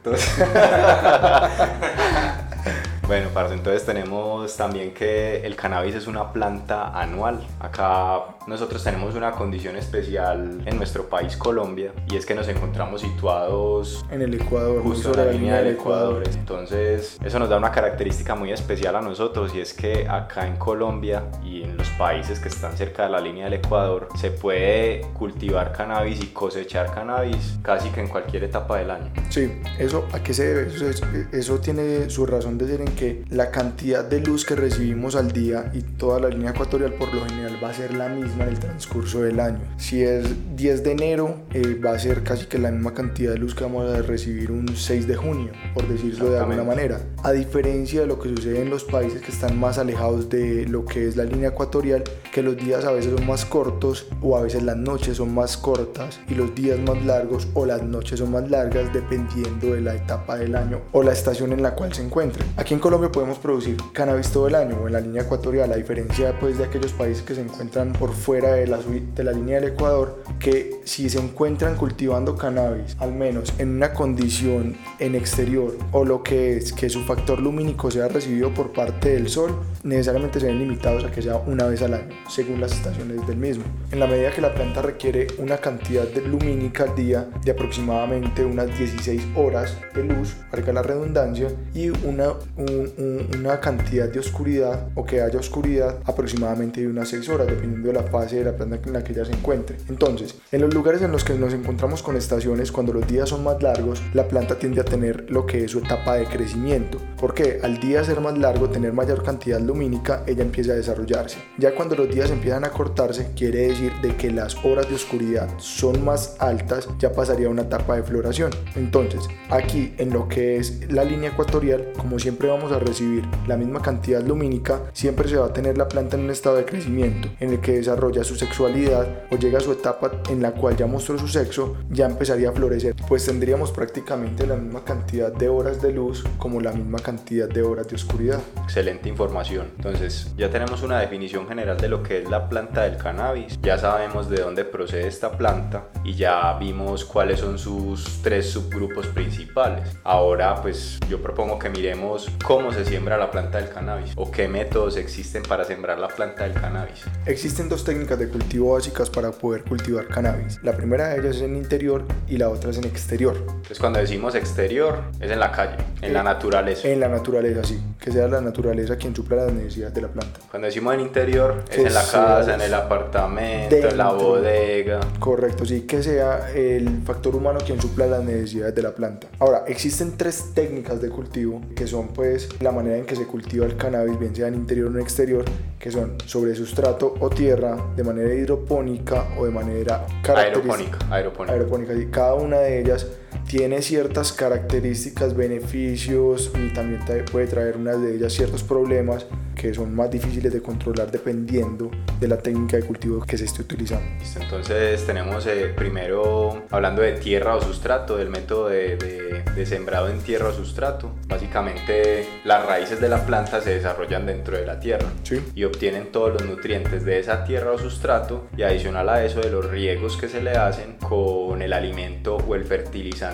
Bueno, 3.07 3.29
parce, 3.35 3.53
entonces 3.55 3.85
tenemos 3.85 4.57
también 4.57 4.95
que 4.95 5.45
el 5.45 5.57
cannabis 5.57 5.95
es 5.95 6.07
una 6.07 6.33
planta 6.33 6.89
anual. 6.99 7.39
Acá 7.61 8.21
nosotros 8.47 8.83
tenemos 8.83 9.15
una 9.15 9.33
condición 9.33 9.77
especial 9.77 10.63
en 10.65 10.77
nuestro 10.79 11.05
país, 11.11 11.37
Colombia, 11.37 11.93
y 12.11 12.17
es 12.17 12.25
que 12.25 12.35
nos 12.35 12.49
encontramos 12.49 13.03
situados 13.03 14.05
En 14.11 14.23
el 14.23 14.33
Ecuador, 14.35 14.83
justo 14.83 15.11
en 15.13 15.17
la 15.27 15.33
línea 15.33 15.57
del 15.59 15.75
Ecuador. 15.75 16.23
Entonces, 16.35 17.19
eso 17.23 17.39
nos 17.39 17.51
da 17.51 17.59
una 17.59 17.71
característica 17.71 18.35
muy 18.35 18.53
especial 18.53 18.97
a 18.97 19.03
nosotros 19.03 19.55
y 19.55 19.61
es 19.61 19.75
que 19.75 20.09
acá 20.09 20.47
en 20.47 20.57
Colombia 20.57 21.25
y 21.45 21.63
en 21.63 21.77
los 21.77 21.89
países 21.91 22.41
que 22.41 22.49
están 22.49 22.75
cerca 22.75 23.05
de 23.05 23.11
la 23.11 23.21
línea 23.21 23.45
del 23.45 23.55
Ecuador 23.55 24.09
se 24.19 24.31
puede 24.31 25.03
cultivar 25.13 25.73
cannabis 25.73 26.23
y 26.23 26.29
cosechar 26.29 26.93
cannabis 26.95 27.59
casi 27.63 27.91
que 27.91 28.01
en 28.01 28.09
cualquier 28.09 28.45
etapa 28.45 28.79
del 28.79 28.91
año. 28.91 29.13
Sí, 29.29 29.61
eso 29.79 30.07
a 30.13 30.21
qué 30.23 30.33
se 30.33 30.47
debe? 30.55 30.75
Eso, 30.75 30.89
es- 30.89 31.03
eso 31.33 31.59
tiene 31.59 32.09
su 32.09 32.25
razón 32.25 32.57
de 32.57 32.67
ser 32.67 32.81
en 32.81 32.94
que 32.95 33.25
la 33.31 33.51
cantidad 33.51 34.05
de 34.05 34.21
luz 34.21 34.45
que 34.45 34.55
recibimos 34.55 35.17
al 35.17 35.33
día 35.33 35.71
y 35.75 35.83
toda 35.83 36.21
la 36.21 36.29
línea 36.29 36.51
ecuatorial 36.51 36.95
por 36.95 37.13
lo 37.13 37.25
general 37.25 37.59
va 37.63 37.71
a 37.71 37.75
ser 37.75 37.95
la 37.95 38.09
misma 38.09 38.45
en 38.45 38.51
el 38.51 38.59
transcurso 38.59 39.23
del 39.23 39.41
año. 39.41 39.61
Si 39.77 40.03
es 40.03 40.27
10 40.57 40.85
de 40.85 40.93
enero, 40.93 41.37
eh, 41.53 41.79
va 41.85 41.93
a 41.93 41.99
ser 41.99 42.23
casi 42.23 42.47
que 42.47 42.59
la 42.59 42.71
misma 42.71 42.95
cantidad 42.95 43.33
de 43.33 43.39
luz 43.39 43.55
que 43.55 43.65
vamos 43.65 43.91
a 43.93 44.03
recibir 44.03 44.51
un 44.51 44.77
6 44.77 45.07
de 45.07 45.17
junio, 45.17 45.53
por 45.75 45.87
decirlo 45.89 46.31
de 46.31 46.39
alguna 46.39 46.65
manera. 46.65 47.01
A 47.23 47.33
diferencia 47.33 48.03
de 48.03 48.07
lo 48.07 48.19
que 48.19 48.29
sucede 48.29 48.63
en 48.63 48.71
los 48.71 48.85
países 48.85 49.23
que 49.23 49.33
están 49.33 49.59
más 49.59 49.79
alejados 49.79 50.29
de 50.29 50.67
lo 50.67 50.85
que 50.85 51.07
es 51.09 51.17
la 51.17 51.25
línea 51.25 51.51
ecuatorial, 51.51 52.05
que 52.33 52.43
los 52.43 52.57
días 52.57 52.85
a 52.85 52.93
veces 52.93 53.13
son 53.17 53.27
más 53.27 53.45
cortos 53.45 54.07
o 54.23 54.37
a 54.37 54.43
veces 54.43 54.63
las 54.63 54.77
noches 54.77 55.17
son 55.17 55.35
más 55.35 55.57
cortas 55.57 56.21
y 56.29 56.35
los 56.35 56.55
días 56.55 56.79
más 56.81 57.05
largos 57.05 57.49
o 57.55 57.67
las 57.67 57.83
noches 57.83 58.19
son 58.19 58.33
más 58.33 58.51
largas 58.51 58.93
dependiendo 58.93 59.73
de 59.73 59.81
la 59.81 59.95
etapa 59.95 60.37
del 60.37 60.55
año 60.57 60.81
o 60.93 61.03
la 61.03 61.13
estación 61.13 61.53
en 61.53 61.63
la 61.63 61.75
cual 61.75 61.93
se 61.93 62.03
encuentren. 62.03 62.47
Aquí 62.57 62.75
en 62.75 62.81
Colombia 62.85 63.11
podemos 63.11 63.39
producir 63.39 63.79
cannabis 63.95 64.31
todo 64.31 64.47
el 64.47 64.55
año 64.55 64.87
en 64.87 64.93
la 64.93 65.01
línea 65.01 65.23
ecuatorial, 65.23 65.73
a 65.73 65.77
diferencia 65.77 66.39
pues 66.39 66.59
de 66.59 66.65
aquellos 66.65 66.93
países 66.93 67.23
que 67.23 67.35
se 67.35 67.41
encuentran 67.41 67.95
por 67.95 68.13
fuera 68.13 68.53
de 68.53 68.67
la, 68.67 68.77
de 68.77 69.25
la 69.25 69.33
línea 69.33 69.59
del 69.59 69.71
Ecuador, 69.71 70.23
que 70.39 70.83
si 70.85 71.09
se 71.09 71.19
encuentran 71.19 71.77
cultivando 71.77 72.37
cannabis, 72.37 72.95
al 73.01 73.15
menos 73.15 73.55
en 73.57 73.77
una 73.77 73.95
condición 73.95 74.77
en 74.99 75.15
exterior 75.15 75.79
o 75.93 76.05
lo 76.05 76.23
que 76.23 76.59
es 76.59 76.75
que 76.75 76.91
su 76.91 77.03
factor 77.05 77.41
lumínico 77.41 77.91
sea 77.91 78.07
recibido 78.09 78.53
por 78.53 78.75
parte 78.75 79.15
del 79.15 79.31
sol, 79.31 79.59
necesariamente 79.83 80.39
se 80.39 80.49
ven 80.49 80.59
limitados 80.59 81.05
a 81.05 81.11
que 81.11 81.23
sea 81.23 81.37
una 81.39 81.65
vez 81.65 81.81
al 81.81 81.95
año, 81.95 82.15
según 82.29 82.61
las 82.61 82.73
estaciones 82.73 83.27
del 83.27 83.39
mismo. 83.39 83.65
En 83.93 83.99
la 83.99 84.07
medida 84.07 84.31
que 84.31 84.43
la 84.43 84.53
planta 84.53 84.83
requiere 84.83 85.29
una 85.39 85.57
cantidad 85.57 86.07
de 86.07 86.21
lumínica 86.21 86.85
al 86.85 86.95
día 86.95 87.31
de 87.43 87.51
aproximadamente 87.51 88.45
unas 88.45 88.67
16 88.79 89.23
horas 89.37 89.75
de 89.95 90.05
luz, 90.05 90.37
valga 90.53 90.75
la 90.75 90.83
redundancia, 90.83 91.49
y 91.75 91.89
una, 91.89 92.35
un- 92.75 92.93
un- 92.99 93.41
una 93.41 93.61
cantidad 93.61 94.09
de 94.09 94.19
oscuridad 94.19 94.89
o 94.95 95.05
que 95.05 95.21
haya 95.23 95.39
oscuridad 95.39 95.99
aproximadamente 96.05 96.81
de 96.81 96.89
unas 96.89 97.09
6 97.09 97.29
horas, 97.29 97.47
dependiendo 97.47 97.89
de 97.89 97.95
la 97.95 98.03
fase 98.05 98.37
de 98.37 98.45
la 98.45 98.57
planta 98.57 98.79
en 98.87 98.93
la 98.93 99.05
que 99.05 99.13
ella 99.13 99.25
se 99.25 99.33
encuentre. 99.33 99.77
Entonces, 99.89 100.35
en 100.53 100.61
los 100.63 100.73
lugares 100.75 101.03
en 101.03 101.13
los 101.13 101.25
que 101.25 101.35
nos 101.35 101.53
encontramos 101.55 102.03
con 102.03 102.17
estaciones, 102.17 102.73
cuando 102.73 102.93
los 102.93 103.07
días 103.07 103.29
son 103.29 103.45
más 103.45 103.63
largos, 103.63 104.03
la 104.15 104.29
planta 104.29 104.59
tiende 104.59 104.81
a 104.81 104.85
tener 104.85 105.31
lo 105.31 105.47
que 105.47 105.65
es 105.65 105.71
su 105.71 105.79
etapa 105.79 106.17
de 106.17 106.27
crecimiento. 106.27 106.99
porque 107.19 107.61
Al 107.63 107.81
día 107.81 108.05
ser 108.05 108.21
más 108.21 108.37
largo, 108.37 108.69
tener 108.69 108.93
mayor 108.93 109.23
cantidad 109.23 109.59
lumínica, 109.59 110.23
ella 110.27 110.43
empieza 110.43 110.73
a 110.73 110.77
desarrollarse. 110.77 111.39
Ya 111.59 111.75
cuando 111.75 111.95
los 111.97 112.09
días 112.15 112.31
empiezan 112.31 112.65
a 112.65 112.71
cortarse, 112.71 113.29
quiere 113.35 113.69
decir 113.69 113.93
de 114.03 114.15
que 114.17 114.31
las 114.31 114.57
horas 114.65 114.89
de 114.91 114.95
oscuridad 114.97 115.49
son 115.57 116.05
más 116.05 116.37
altas, 116.39 116.87
ya 116.99 117.13
pasaría 117.13 117.47
a 117.47 117.51
una 117.51 117.63
etapa 117.63 117.97
de 117.97 118.03
floración. 118.03 118.51
Entonces, 118.77 119.23
aquí 119.51 119.95
en 119.99 120.11
lo 120.11 120.29
que 120.29 120.57
es 120.59 120.91
la 120.93 121.05
línea 121.05 121.31
ecuatorial, 121.31 121.93
como 121.97 122.19
siempre 122.19 122.49
vamos 122.49 122.64
a 122.73 122.79
recibir 122.79 123.25
la 123.47 123.57
misma 123.57 123.81
cantidad 123.83 124.23
lumínica, 124.23 124.83
siempre 124.93 125.29
se 125.29 125.37
va 125.37 125.47
a 125.47 125.53
tener 125.53 125.79
la 125.79 125.89
planta 125.89 126.17
en 126.17 126.25
un 126.25 126.31
estado 126.31 126.57
de 126.57 126.65
crecimiento, 126.65 127.29
en 127.41 127.51
el 127.51 127.61
que 127.61 127.73
desarrolla 127.73 128.25
su 128.25 128.37
sexualidad 128.37 129.25
o 129.31 129.37
llega 129.37 129.59
a 129.59 129.61
su 129.61 129.73
etapa 129.73 130.11
en 130.31 130.43
la 130.43 130.53
cual 130.53 130.77
ya 130.77 130.87
mostró 130.87 131.19
su 131.19 131.29
sexo, 131.29 131.77
ya 131.91 132.07
empezaría 132.07 132.51
a 132.51 132.53
florecer, 132.53 132.95
pues 133.09 133.27
tendríamos 133.27 133.71
prácticamente 133.73 134.47
la 134.47 134.57
misma 134.57 134.85
cantidad 134.85 135.33
de 135.33 135.49
horas 135.49 135.83
de 135.83 135.93
luz 135.93 136.25
como 136.39 136.61
la 136.61 136.73
misma 136.73 136.99
cantidad 136.99 137.49
de 137.49 137.63
horas 137.63 137.89
de 137.89 137.97
oscuridad. 137.97 138.41
Excelente 138.63 139.09
información. 139.09 139.69
Entonces, 139.77 140.33
ya 140.37 140.51
tenemos 140.51 140.83
una 140.83 141.01
definición 141.01 141.47
general 141.49 141.77
de 141.77 141.89
lo 141.89 142.03
que 142.03 142.23
es 142.23 142.31
la 142.31 142.49
planta 142.49 142.83
del 142.83 142.97
cannabis, 142.97 143.59
ya 143.63 143.79
sabemos 143.79 144.29
de 144.29 144.41
dónde 144.41 144.65
procede 144.65 145.07
esta 145.07 145.37
planta 145.37 145.89
y 146.05 146.15
ya 146.15 146.57
vimos 146.59 147.05
cuáles 147.05 147.41
son 147.41 147.59
sus 147.59 148.23
tres 148.23 148.51
subgrupos 148.51 149.07
principales. 149.09 149.97
Ahora, 150.05 150.61
pues 150.63 150.99
yo 151.09 151.21
propongo 151.23 151.59
que 151.59 151.69
miremos 151.69 152.29
cómo 152.45 152.54
se 152.55 152.85
siembra 152.85 153.17
la 153.19 153.33
planta 153.33 153.59
del 153.59 153.69
cannabis 153.69 154.13
o 154.15 154.31
qué 154.31 154.47
métodos 154.47 154.97
existen 154.97 155.43
para 155.43 155.65
sembrar 155.65 155.99
la 155.99 156.07
planta 156.07 156.45
del 156.45 156.53
cannabis. 156.53 157.03
Existen 157.27 157.69
dos 157.69 157.83
técnicas 157.83 158.17
de 158.17 158.29
cultivo 158.29 158.75
básicas 158.75 159.11
para 159.11 159.33
poder 159.33 159.65
cultivar 159.65 160.07
cannabis. 160.07 160.61
La 160.63 160.77
primera 160.77 161.09
de 161.09 161.21
ellas 161.21 161.37
es 161.37 161.43
en 161.43 161.57
interior 161.57 162.05
y 162.29 162.37
la 162.37 162.49
otra 162.49 162.71
es 162.71 162.79
en 162.79 162.85
exterior. 162.85 163.37
Entonces 163.37 163.81
cuando 163.81 163.99
decimos 163.99 164.37
exterior 164.37 165.03
es 165.21 165.33
en 165.33 165.41
la 165.41 165.51
calle, 165.51 165.77
en 166.01 166.13
la 166.13 166.21
eh, 166.21 166.25
naturaleza. 166.25 166.89
En 166.89 167.01
la 167.01 167.09
naturaleza, 167.09 167.65
sí. 167.65 167.83
Que 167.99 168.13
sea 168.13 168.29
la 168.29 168.41
naturaleza 168.41 168.97
quien 168.97 169.17
supla 169.17 169.37
las 169.37 169.53
necesidades 169.53 169.95
de 169.95 170.03
la 170.03 170.09
planta. 170.09 170.39
Cuando 170.49 170.67
decimos 170.67 170.95
en 170.95 171.01
interior 171.01 171.65
es 171.69 171.79
en 171.79 171.93
la 171.93 172.05
casa, 172.05 172.55
en 172.55 172.61
el 172.61 172.75
apartamento, 172.75 173.75
en 173.75 173.99
la 173.99 174.13
bodega. 174.13 175.01
Correcto, 175.19 175.67
sí. 175.67 175.81
Que 175.83 176.05
sea 176.05 176.53
el 176.55 177.03
factor 177.05 177.35
humano 177.35 177.59
quien 177.67 177.81
supla 177.81 178.07
las 178.07 178.23
necesidades 178.23 178.77
de 178.77 178.83
la 178.83 178.95
planta. 178.95 179.27
Ahora, 179.41 179.65
existen 179.67 180.17
tres 180.17 180.53
técnicas 180.55 181.03
de 181.03 181.09
cultivo 181.09 181.61
que 181.75 181.89
son 181.89 182.09
pues 182.09 182.44
la 182.61 182.73
manera 182.73 182.97
en 182.97 183.07
que 183.07 183.17
se 183.17 183.27
cultiva 183.27 183.67
el 183.67 183.77
cannabis, 183.77 184.19
bien 184.19 184.35
sea 184.35 184.49
en 184.49 184.55
interior 184.55 184.89
o 184.89 184.95
en 184.95 185.01
exterior, 185.01 185.45
que 185.79 185.91
son 185.91 186.17
sobre 186.27 186.55
sustrato 186.55 187.15
o 187.21 187.31
tierra, 187.31 187.77
de 187.97 188.05
manera 188.05 188.35
hidropónica 188.35 189.27
o 189.39 189.45
de 189.45 189.51
manera 189.51 190.07
aeropónica. 190.23 190.99
Aeropónica. 191.11 191.53
aeropónica. 191.53 191.95
Y 191.95 192.07
cada 192.07 192.35
una 192.35 192.59
de 192.59 192.81
ellas 192.81 193.07
tiene 193.47 193.83
ciertas 193.83 194.33
características, 194.33 195.35
beneficios 195.35 196.51
y 196.55 196.73
también 196.73 197.01
puede 197.31 197.47
traer 197.47 197.77
unas 197.77 198.01
de 198.01 198.17
ellas 198.17 198.33
ciertos 198.33 198.63
problemas 198.63 199.27
que 199.55 199.73
son 199.73 199.95
más 199.95 200.11
difíciles 200.11 200.53
de 200.53 200.61
controlar 200.61 201.11
dependiendo 201.11 201.91
de 202.21 202.29
la 202.29 202.37
técnica 202.37 202.77
de 202.77 202.83
cultivo 202.83 203.25
que 203.25 203.39
se 203.39 203.45
esté 203.45 203.63
utilizando. 203.63 204.05
Entonces 204.41 205.05
tenemos 205.07 205.47
eh, 205.47 205.73
primero, 205.75 206.65
hablando 206.71 207.03
de 207.03 207.13
tierra 207.13 207.57
o 207.57 207.63
sustrato, 207.63 208.17
del 208.17 208.31
método 208.31 208.69
de, 208.69 209.43
de, 209.55 209.67
sembrado 209.67 210.09
en 210.09 210.19
tierra 210.21 210.49
o 210.49 210.53
sustrato. 210.53 211.13
Básicamente 211.29 212.27
las 212.45 212.67
raíces 212.67 213.01
de 213.01 213.09
la 213.09 213.25
planta 213.25 213.61
se 213.61 213.71
desarrollan 213.71 214.27
dentro 214.27 214.57
de 214.57 214.67
la 214.67 214.79
tierra 214.79 215.09
y 215.55 215.65
obtienen 215.65 216.13
todos 216.13 216.33
los 216.35 216.45
nutrientes 216.45 217.05
de 217.05 217.19
esa 217.19 217.45
tierra 217.45 217.73
o 217.73 217.79
sustrato 217.79 218.49
y 218.57 218.63
adicional 218.63 219.09
a 219.09 219.25
eso 219.25 219.41
de 219.41 219.51
los 219.51 219.71
riegos 219.71 220.17
que 220.17 220.29
se 220.29 220.43
le 220.43 220.53
hacen 220.53 220.97
con 220.99 221.63
el 221.63 221.73
alimento 221.73 222.37
o 222.37 222.55
el 222.55 222.65
fertilizante 222.65 223.34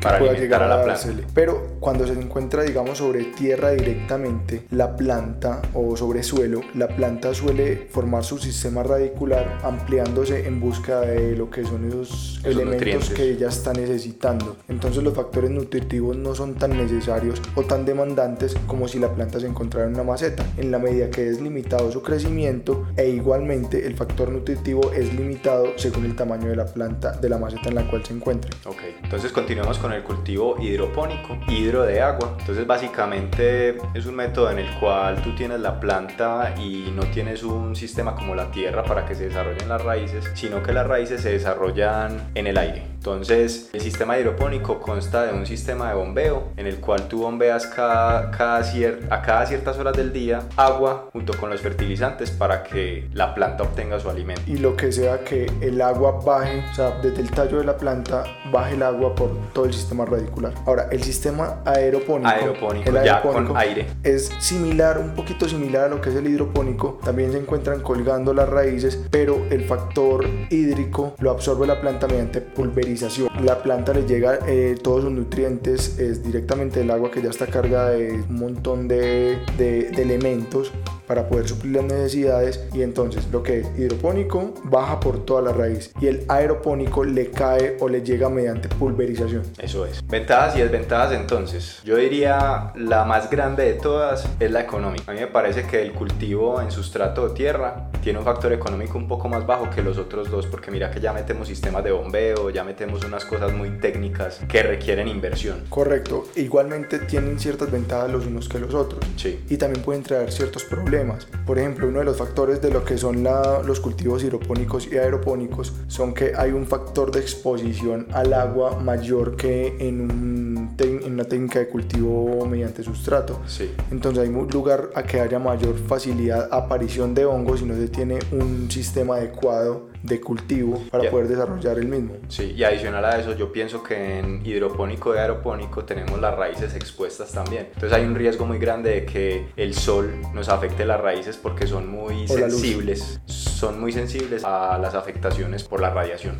para 0.00 0.18
alimentar 0.18 0.62
a 0.62 0.68
la 0.68 0.82
planta. 0.82 1.08
Pero 1.34 1.76
cuando 1.80 2.06
se 2.06 2.12
encuentra 2.12 2.62
digamos 2.62 2.98
sobre 2.98 3.24
tierra 3.24 3.70
directamente, 3.70 4.64
la 4.70 4.96
planta 4.96 5.62
o 5.74 5.96
sobre 5.96 6.22
suelo, 6.22 6.60
la 6.74 6.88
planta 6.88 7.34
suele 7.34 7.88
formar 7.90 8.24
su 8.24 8.38
sistema 8.38 8.82
radicular 8.82 9.58
ampliándose 9.62 10.46
en 10.46 10.60
busca 10.60 11.00
de 11.00 11.36
lo 11.36 11.50
que 11.50 11.64
son 11.64 11.86
esos, 11.86 12.40
elementos 12.44 13.10
que 13.10 13.30
ella 13.30 13.48
está 13.48 13.72
necesitando. 13.72 14.56
Entonces 14.68 15.02
los 15.02 15.14
factores 15.14 15.50
nutritivos 15.50 16.16
no 16.16 16.34
son 16.34 16.54
tan 16.54 16.76
necesarios 16.76 17.40
o 17.54 17.62
tan 17.62 17.84
demandantes 17.84 18.56
como 18.66 18.88
si 18.88 18.98
la 18.98 19.12
planta 19.12 19.40
se 19.40 19.46
encontrara 19.46 19.86
en 19.86 19.94
una 19.94 20.04
maceta, 20.04 20.44
en 20.56 20.70
la 20.70 20.78
medida 20.78 21.10
que 21.10 21.28
es 21.28 21.40
limitado 21.40 21.90
su 21.90 22.02
crecimiento 22.02 22.86
e 22.96 23.08
igualmente 23.08 23.86
el 23.86 23.96
factor 23.96 24.30
nutritivo 24.30 24.92
es 24.92 25.12
limitado 25.14 25.66
según 25.76 26.04
el 26.04 26.16
tamaño 26.16 26.48
de 26.48 26.56
la 26.56 26.66
planta, 26.66 27.12
de 27.12 27.28
la 27.28 27.38
maceta 27.38 27.68
en 27.68 27.74
la 27.74 27.88
cual 27.88 28.04
se 28.04 28.14
encuentre. 28.14 28.50
Ok, 28.66 29.09
entonces 29.10 29.32
continuamos 29.32 29.76
con 29.78 29.92
el 29.92 30.04
cultivo 30.04 30.54
hidropónico, 30.60 31.36
hidro 31.48 31.82
de 31.82 32.00
agua. 32.00 32.36
Entonces 32.38 32.64
básicamente 32.64 33.76
es 33.92 34.06
un 34.06 34.14
método 34.14 34.52
en 34.52 34.60
el 34.60 34.70
cual 34.78 35.20
tú 35.20 35.34
tienes 35.34 35.58
la 35.58 35.80
planta 35.80 36.54
y 36.56 36.92
no 36.94 37.02
tienes 37.06 37.42
un 37.42 37.74
sistema 37.74 38.14
como 38.14 38.36
la 38.36 38.52
tierra 38.52 38.84
para 38.84 39.04
que 39.04 39.16
se 39.16 39.24
desarrollen 39.24 39.68
las 39.68 39.82
raíces, 39.82 40.30
sino 40.34 40.62
que 40.62 40.72
las 40.72 40.86
raíces 40.86 41.22
se 41.22 41.32
desarrollan 41.32 42.30
en 42.36 42.46
el 42.46 42.56
aire. 42.56 42.86
Entonces, 43.00 43.70
el 43.72 43.80
sistema 43.80 44.16
hidropónico 44.16 44.78
consta 44.78 45.24
de 45.24 45.32
un 45.32 45.46
sistema 45.46 45.88
de 45.88 45.94
bombeo 45.96 46.52
en 46.56 46.66
el 46.66 46.76
cual 46.76 47.08
tú 47.08 47.22
bombeas 47.22 47.66
cada, 47.66 48.30
cada 48.30 48.60
a 48.60 49.22
cada 49.22 49.46
ciertas 49.46 49.78
horas 49.78 49.96
del 49.96 50.12
día 50.12 50.42
agua 50.56 51.08
junto 51.12 51.36
con 51.36 51.50
los 51.50 51.62
fertilizantes 51.62 52.30
para 52.30 52.62
que 52.62 53.08
la 53.14 53.34
planta 53.34 53.64
obtenga 53.64 53.98
su 53.98 54.08
alimento. 54.08 54.42
Y 54.46 54.58
lo 54.58 54.76
que 54.76 54.92
sea 54.92 55.24
que 55.24 55.50
el 55.62 55.80
agua 55.80 56.20
baje, 56.24 56.62
o 56.70 56.74
sea, 56.74 56.90
desde 57.02 57.22
el 57.22 57.30
tallo 57.30 57.58
de 57.58 57.64
la 57.64 57.76
planta 57.76 58.22
baje 58.50 58.74
el 58.74 58.82
agua 58.82 59.14
por 59.14 59.30
todo 59.52 59.64
el 59.64 59.72
sistema 59.72 60.04
radicular. 60.04 60.52
Ahora, 60.66 60.88
el 60.90 61.02
sistema 61.02 61.62
aeropónico, 61.64 62.28
aeropónico, 62.28 62.90
ya 63.04 63.22
con 63.22 63.56
aire. 63.56 63.86
es 64.02 64.30
similar, 64.38 64.98
un 64.98 65.14
poquito 65.14 65.48
similar 65.48 65.84
a 65.84 65.88
lo 65.88 66.00
que 66.00 66.10
es 66.10 66.16
el 66.16 66.26
hidropónico. 66.26 66.98
También 67.04 67.32
se 67.32 67.38
encuentran 67.38 67.80
colgando 67.80 68.34
las 68.34 68.48
raíces, 68.48 69.00
pero 69.10 69.46
el 69.50 69.64
factor 69.64 70.26
hídrico 70.50 71.14
lo 71.18 71.30
absorbe 71.30 71.66
la 71.66 71.80
planta 71.80 72.06
mediante 72.06 72.40
pulverización 72.40 73.30
la 73.42 73.62
planta 73.62 73.92
le 73.92 74.06
llega 74.06 74.38
eh, 74.46 74.76
todos 74.82 75.04
sus 75.04 75.12
nutrientes 75.12 75.98
es 75.98 76.22
directamente 76.22 76.80
del 76.80 76.90
agua 76.90 77.10
que 77.10 77.22
ya 77.22 77.30
está 77.30 77.46
cargada 77.46 77.90
de 77.90 78.12
un 78.12 78.38
montón 78.38 78.88
de, 78.88 79.38
de, 79.56 79.90
de 79.90 80.02
elementos 80.02 80.72
para 81.10 81.28
poder 81.28 81.48
suplir 81.48 81.74
las 81.74 81.84
necesidades 81.86 82.64
y 82.72 82.82
entonces 82.82 83.26
lo 83.32 83.42
que 83.42 83.58
es 83.58 83.66
hidropónico 83.76 84.54
baja 84.62 85.00
por 85.00 85.24
toda 85.24 85.42
la 85.42 85.52
raíz 85.52 85.92
y 86.00 86.06
el 86.06 86.24
aeropónico 86.28 87.02
le 87.02 87.32
cae 87.32 87.76
o 87.80 87.88
le 87.88 88.02
llega 88.02 88.28
mediante 88.28 88.68
pulverización. 88.68 89.42
Eso 89.58 89.86
es. 89.86 90.06
Ventajas 90.06 90.54
y 90.54 90.60
desventajas 90.60 91.10
entonces. 91.10 91.82
Yo 91.84 91.96
diría 91.96 92.70
la 92.76 93.04
más 93.04 93.28
grande 93.28 93.64
de 93.64 93.72
todas 93.72 94.24
es 94.38 94.52
la 94.52 94.60
económica. 94.60 95.10
A 95.10 95.14
mí 95.16 95.20
me 95.20 95.26
parece 95.26 95.64
que 95.64 95.82
el 95.82 95.90
cultivo 95.94 96.60
en 96.60 96.70
sustrato 96.70 97.28
de 97.28 97.34
tierra 97.34 97.88
tiene 98.04 98.20
un 98.20 98.24
factor 98.24 98.52
económico 98.52 98.96
un 98.96 99.08
poco 99.08 99.28
más 99.28 99.44
bajo 99.44 99.68
que 99.68 99.82
los 99.82 99.98
otros 99.98 100.30
dos 100.30 100.46
porque 100.46 100.70
mira 100.70 100.92
que 100.92 101.00
ya 101.00 101.12
metemos 101.12 101.48
sistemas 101.48 101.82
de 101.82 101.90
bombeo, 101.90 102.50
ya 102.50 102.62
metemos 102.62 103.04
unas 103.04 103.24
cosas 103.24 103.52
muy 103.52 103.70
técnicas 103.80 104.38
que 104.48 104.62
requieren 104.62 105.08
inversión. 105.08 105.64
Correcto. 105.70 106.28
Igualmente 106.36 107.00
tienen 107.00 107.40
ciertas 107.40 107.68
ventajas 107.68 108.12
los 108.12 108.26
unos 108.26 108.48
que 108.48 108.60
los 108.60 108.74
otros. 108.74 109.04
Sí. 109.16 109.44
Y 109.50 109.56
también 109.56 109.82
pueden 109.82 110.04
traer 110.04 110.30
ciertos 110.30 110.62
problemas 110.62 110.99
por 111.46 111.58
ejemplo, 111.58 111.88
uno 111.88 112.00
de 112.00 112.04
los 112.04 112.16
factores 112.16 112.60
de 112.60 112.70
lo 112.70 112.84
que 112.84 112.98
son 112.98 113.22
los 113.22 113.80
cultivos 113.80 114.22
hidropónicos 114.22 114.88
y 114.90 114.96
aeropónicos 114.96 115.72
son 115.88 116.14
que 116.14 116.32
hay 116.36 116.52
un 116.52 116.66
factor 116.66 117.10
de 117.10 117.20
exposición 117.20 118.06
al 118.12 118.32
agua 118.32 118.78
mayor 118.78 119.36
que 119.36 119.76
en, 119.78 120.70
una 121.06 121.24
técnica 121.24 121.58
de 121.58 121.68
cultivo 121.68 122.46
mediante 122.46 122.82
sustrato. 122.82 123.40
Sí. 123.46 123.70
Entonces 123.90 124.24
hay 124.24 124.28
un 124.28 124.48
lugar 124.48 124.90
a 124.94 125.02
que 125.02 125.20
haya 125.20 125.38
mayor 125.38 125.76
facilidad 125.76 126.48
aparición 126.50 127.14
de 127.14 127.24
hongos 127.24 127.60
si 127.60 127.66
no 127.66 127.74
se 127.74 127.88
tiene 127.88 128.18
un 128.32 128.70
sistema 128.70 129.16
adecuado 129.16 129.89
de 130.02 130.20
cultivo 130.20 130.82
para 130.90 131.10
poder 131.10 131.28
desarrollar 131.28 131.78
el 131.78 131.86
mismo. 131.86 132.14
Sí, 132.28 132.54
y 132.56 132.64
adicional 132.64 133.04
a 133.04 133.18
eso, 133.18 133.34
yo 133.34 133.52
pienso 133.52 133.82
que 133.82 134.18
en 134.18 134.44
hidropónico 134.44 135.14
y 135.14 135.18
aeropónico 135.18 135.84
tenemos 135.84 136.20
las 136.20 136.34
raíces 136.36 136.74
expuestas 136.74 137.32
también. 137.32 137.68
Entonces 137.74 137.92
hay 137.92 138.04
un 138.04 138.14
riesgo 138.14 138.46
muy 138.46 138.58
grande 138.58 138.90
de 138.90 139.06
que 139.06 139.48
el 139.56 139.74
sol 139.74 140.10
nos 140.34 140.48
afecte 140.48 140.84
las 140.86 141.00
raíces 141.00 141.36
porque 141.36 141.66
son 141.66 141.88
muy 141.88 142.26
sensibles, 142.26 143.20
son 143.26 143.80
muy 143.80 143.92
sensibles 143.92 144.44
a 144.44 144.78
las 144.78 144.94
afectaciones 144.94 145.64
por 145.64 145.80
la 145.80 145.90
radiación. 145.90 146.36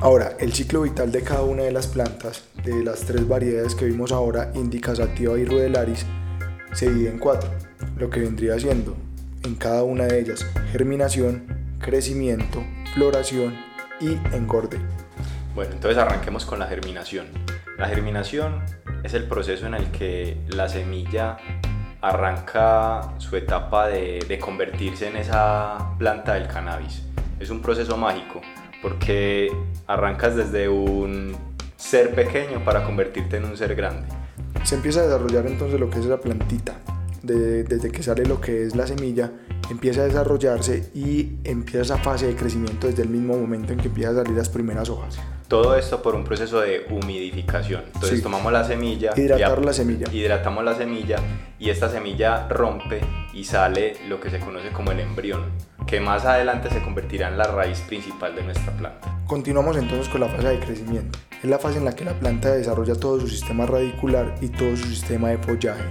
Ahora, 0.00 0.36
el 0.38 0.52
ciclo 0.52 0.82
vital 0.82 1.10
de 1.10 1.22
cada 1.22 1.42
una 1.42 1.64
de 1.64 1.72
las 1.72 1.88
plantas, 1.88 2.44
de 2.64 2.84
las 2.84 3.00
tres 3.00 3.26
variedades 3.26 3.74
que 3.74 3.84
vimos 3.84 4.12
ahora, 4.12 4.52
Indica, 4.54 4.94
Sativa 4.94 5.36
y 5.36 5.44
Rudelaris, 5.44 6.06
se 6.72 6.88
divide 6.88 7.10
en 7.10 7.18
cuatro, 7.18 7.50
lo 7.96 8.08
que 8.08 8.20
vendría 8.20 8.56
siendo 8.60 9.07
en 9.48 9.54
cada 9.54 9.82
una 9.82 10.04
de 10.04 10.20
ellas 10.20 10.46
germinación, 10.72 11.46
crecimiento, 11.80 12.62
floración 12.94 13.56
y 13.98 14.12
engorde. 14.34 14.78
Bueno, 15.54 15.72
entonces 15.72 15.98
arranquemos 15.98 16.44
con 16.44 16.58
la 16.58 16.66
germinación. 16.66 17.26
La 17.78 17.88
germinación 17.88 18.62
es 19.02 19.14
el 19.14 19.24
proceso 19.24 19.66
en 19.66 19.74
el 19.74 19.90
que 19.90 20.36
la 20.48 20.68
semilla 20.68 21.38
arranca 22.02 23.14
su 23.18 23.36
etapa 23.36 23.88
de, 23.88 24.24
de, 24.28 24.38
convertirse 24.38 25.08
en 25.08 25.16
esa 25.16 25.94
planta 25.98 26.34
del 26.34 26.46
cannabis. 26.46 27.02
Es 27.40 27.50
un 27.50 27.62
proceso 27.62 27.96
mágico 27.96 28.42
porque 28.82 29.50
arrancas 29.86 30.36
desde 30.36 30.68
un 30.68 31.36
ser 31.76 32.14
pequeño 32.14 32.64
para 32.64 32.84
convertirte 32.84 33.38
en 33.38 33.46
un 33.46 33.56
ser 33.56 33.74
grande. 33.74 34.06
Se 34.64 34.74
empieza 34.74 35.00
a 35.00 35.04
desarrollar 35.04 35.46
entonces 35.46 35.80
lo 35.80 35.88
que 35.88 35.98
es 35.98 36.04
la 36.04 36.18
plantita, 36.18 36.74
desde 37.22 37.90
que 37.90 38.02
sale 38.02 38.24
lo 38.24 38.40
que 38.40 38.64
es 38.64 38.76
la 38.76 38.86
semilla 38.86 39.32
empieza 39.70 40.02
a 40.02 40.04
desarrollarse 40.04 40.90
y 40.94 41.36
empieza 41.44 41.94
esa 41.94 42.02
fase 42.02 42.26
de 42.26 42.34
crecimiento 42.34 42.86
desde 42.86 43.02
el 43.02 43.08
mismo 43.08 43.36
momento 43.36 43.72
en 43.72 43.78
que 43.78 43.88
empiezan 43.88 44.14
a 44.14 44.22
salir 44.22 44.36
las 44.36 44.48
primeras 44.48 44.88
hojas. 44.88 45.18
Todo 45.46 45.76
esto 45.76 46.02
por 46.02 46.14
un 46.14 46.24
proceso 46.24 46.60
de 46.60 46.86
humidificación. 46.90 47.82
Entonces 47.94 48.22
tomamos 48.22 48.52
la 48.52 48.64
semilla, 48.64 49.12
hidratar 49.16 49.64
la 49.64 49.72
semilla. 49.72 50.06
Hidratamos 50.12 50.64
la 50.64 50.74
semilla 50.74 51.16
y 51.58 51.70
esta 51.70 51.90
semilla 51.90 52.48
rompe 52.48 53.00
y 53.32 53.44
sale 53.44 53.96
lo 54.08 54.20
que 54.20 54.30
se 54.30 54.40
conoce 54.40 54.70
como 54.70 54.92
el 54.92 55.00
embrión, 55.00 55.46
que 55.86 56.00
más 56.00 56.26
adelante 56.26 56.70
se 56.70 56.82
convertirá 56.82 57.28
en 57.28 57.38
la 57.38 57.44
raíz 57.44 57.80
principal 57.80 58.34
de 58.34 58.42
nuestra 58.42 58.72
planta. 58.76 59.22
Continuamos 59.26 59.76
entonces 59.76 60.08
con 60.08 60.20
la 60.20 60.28
fase 60.28 60.48
de 60.48 60.60
crecimiento. 60.60 61.18
Es 61.42 61.48
la 61.48 61.58
fase 61.58 61.78
en 61.78 61.84
la 61.84 61.94
que 61.94 62.04
la 62.04 62.18
planta 62.18 62.52
desarrolla 62.52 62.94
todo 62.94 63.20
su 63.20 63.28
sistema 63.28 63.64
radicular 63.64 64.34
y 64.40 64.48
todo 64.48 64.76
su 64.76 64.84
sistema 64.84 65.28
de 65.28 65.38
follaje. 65.38 65.84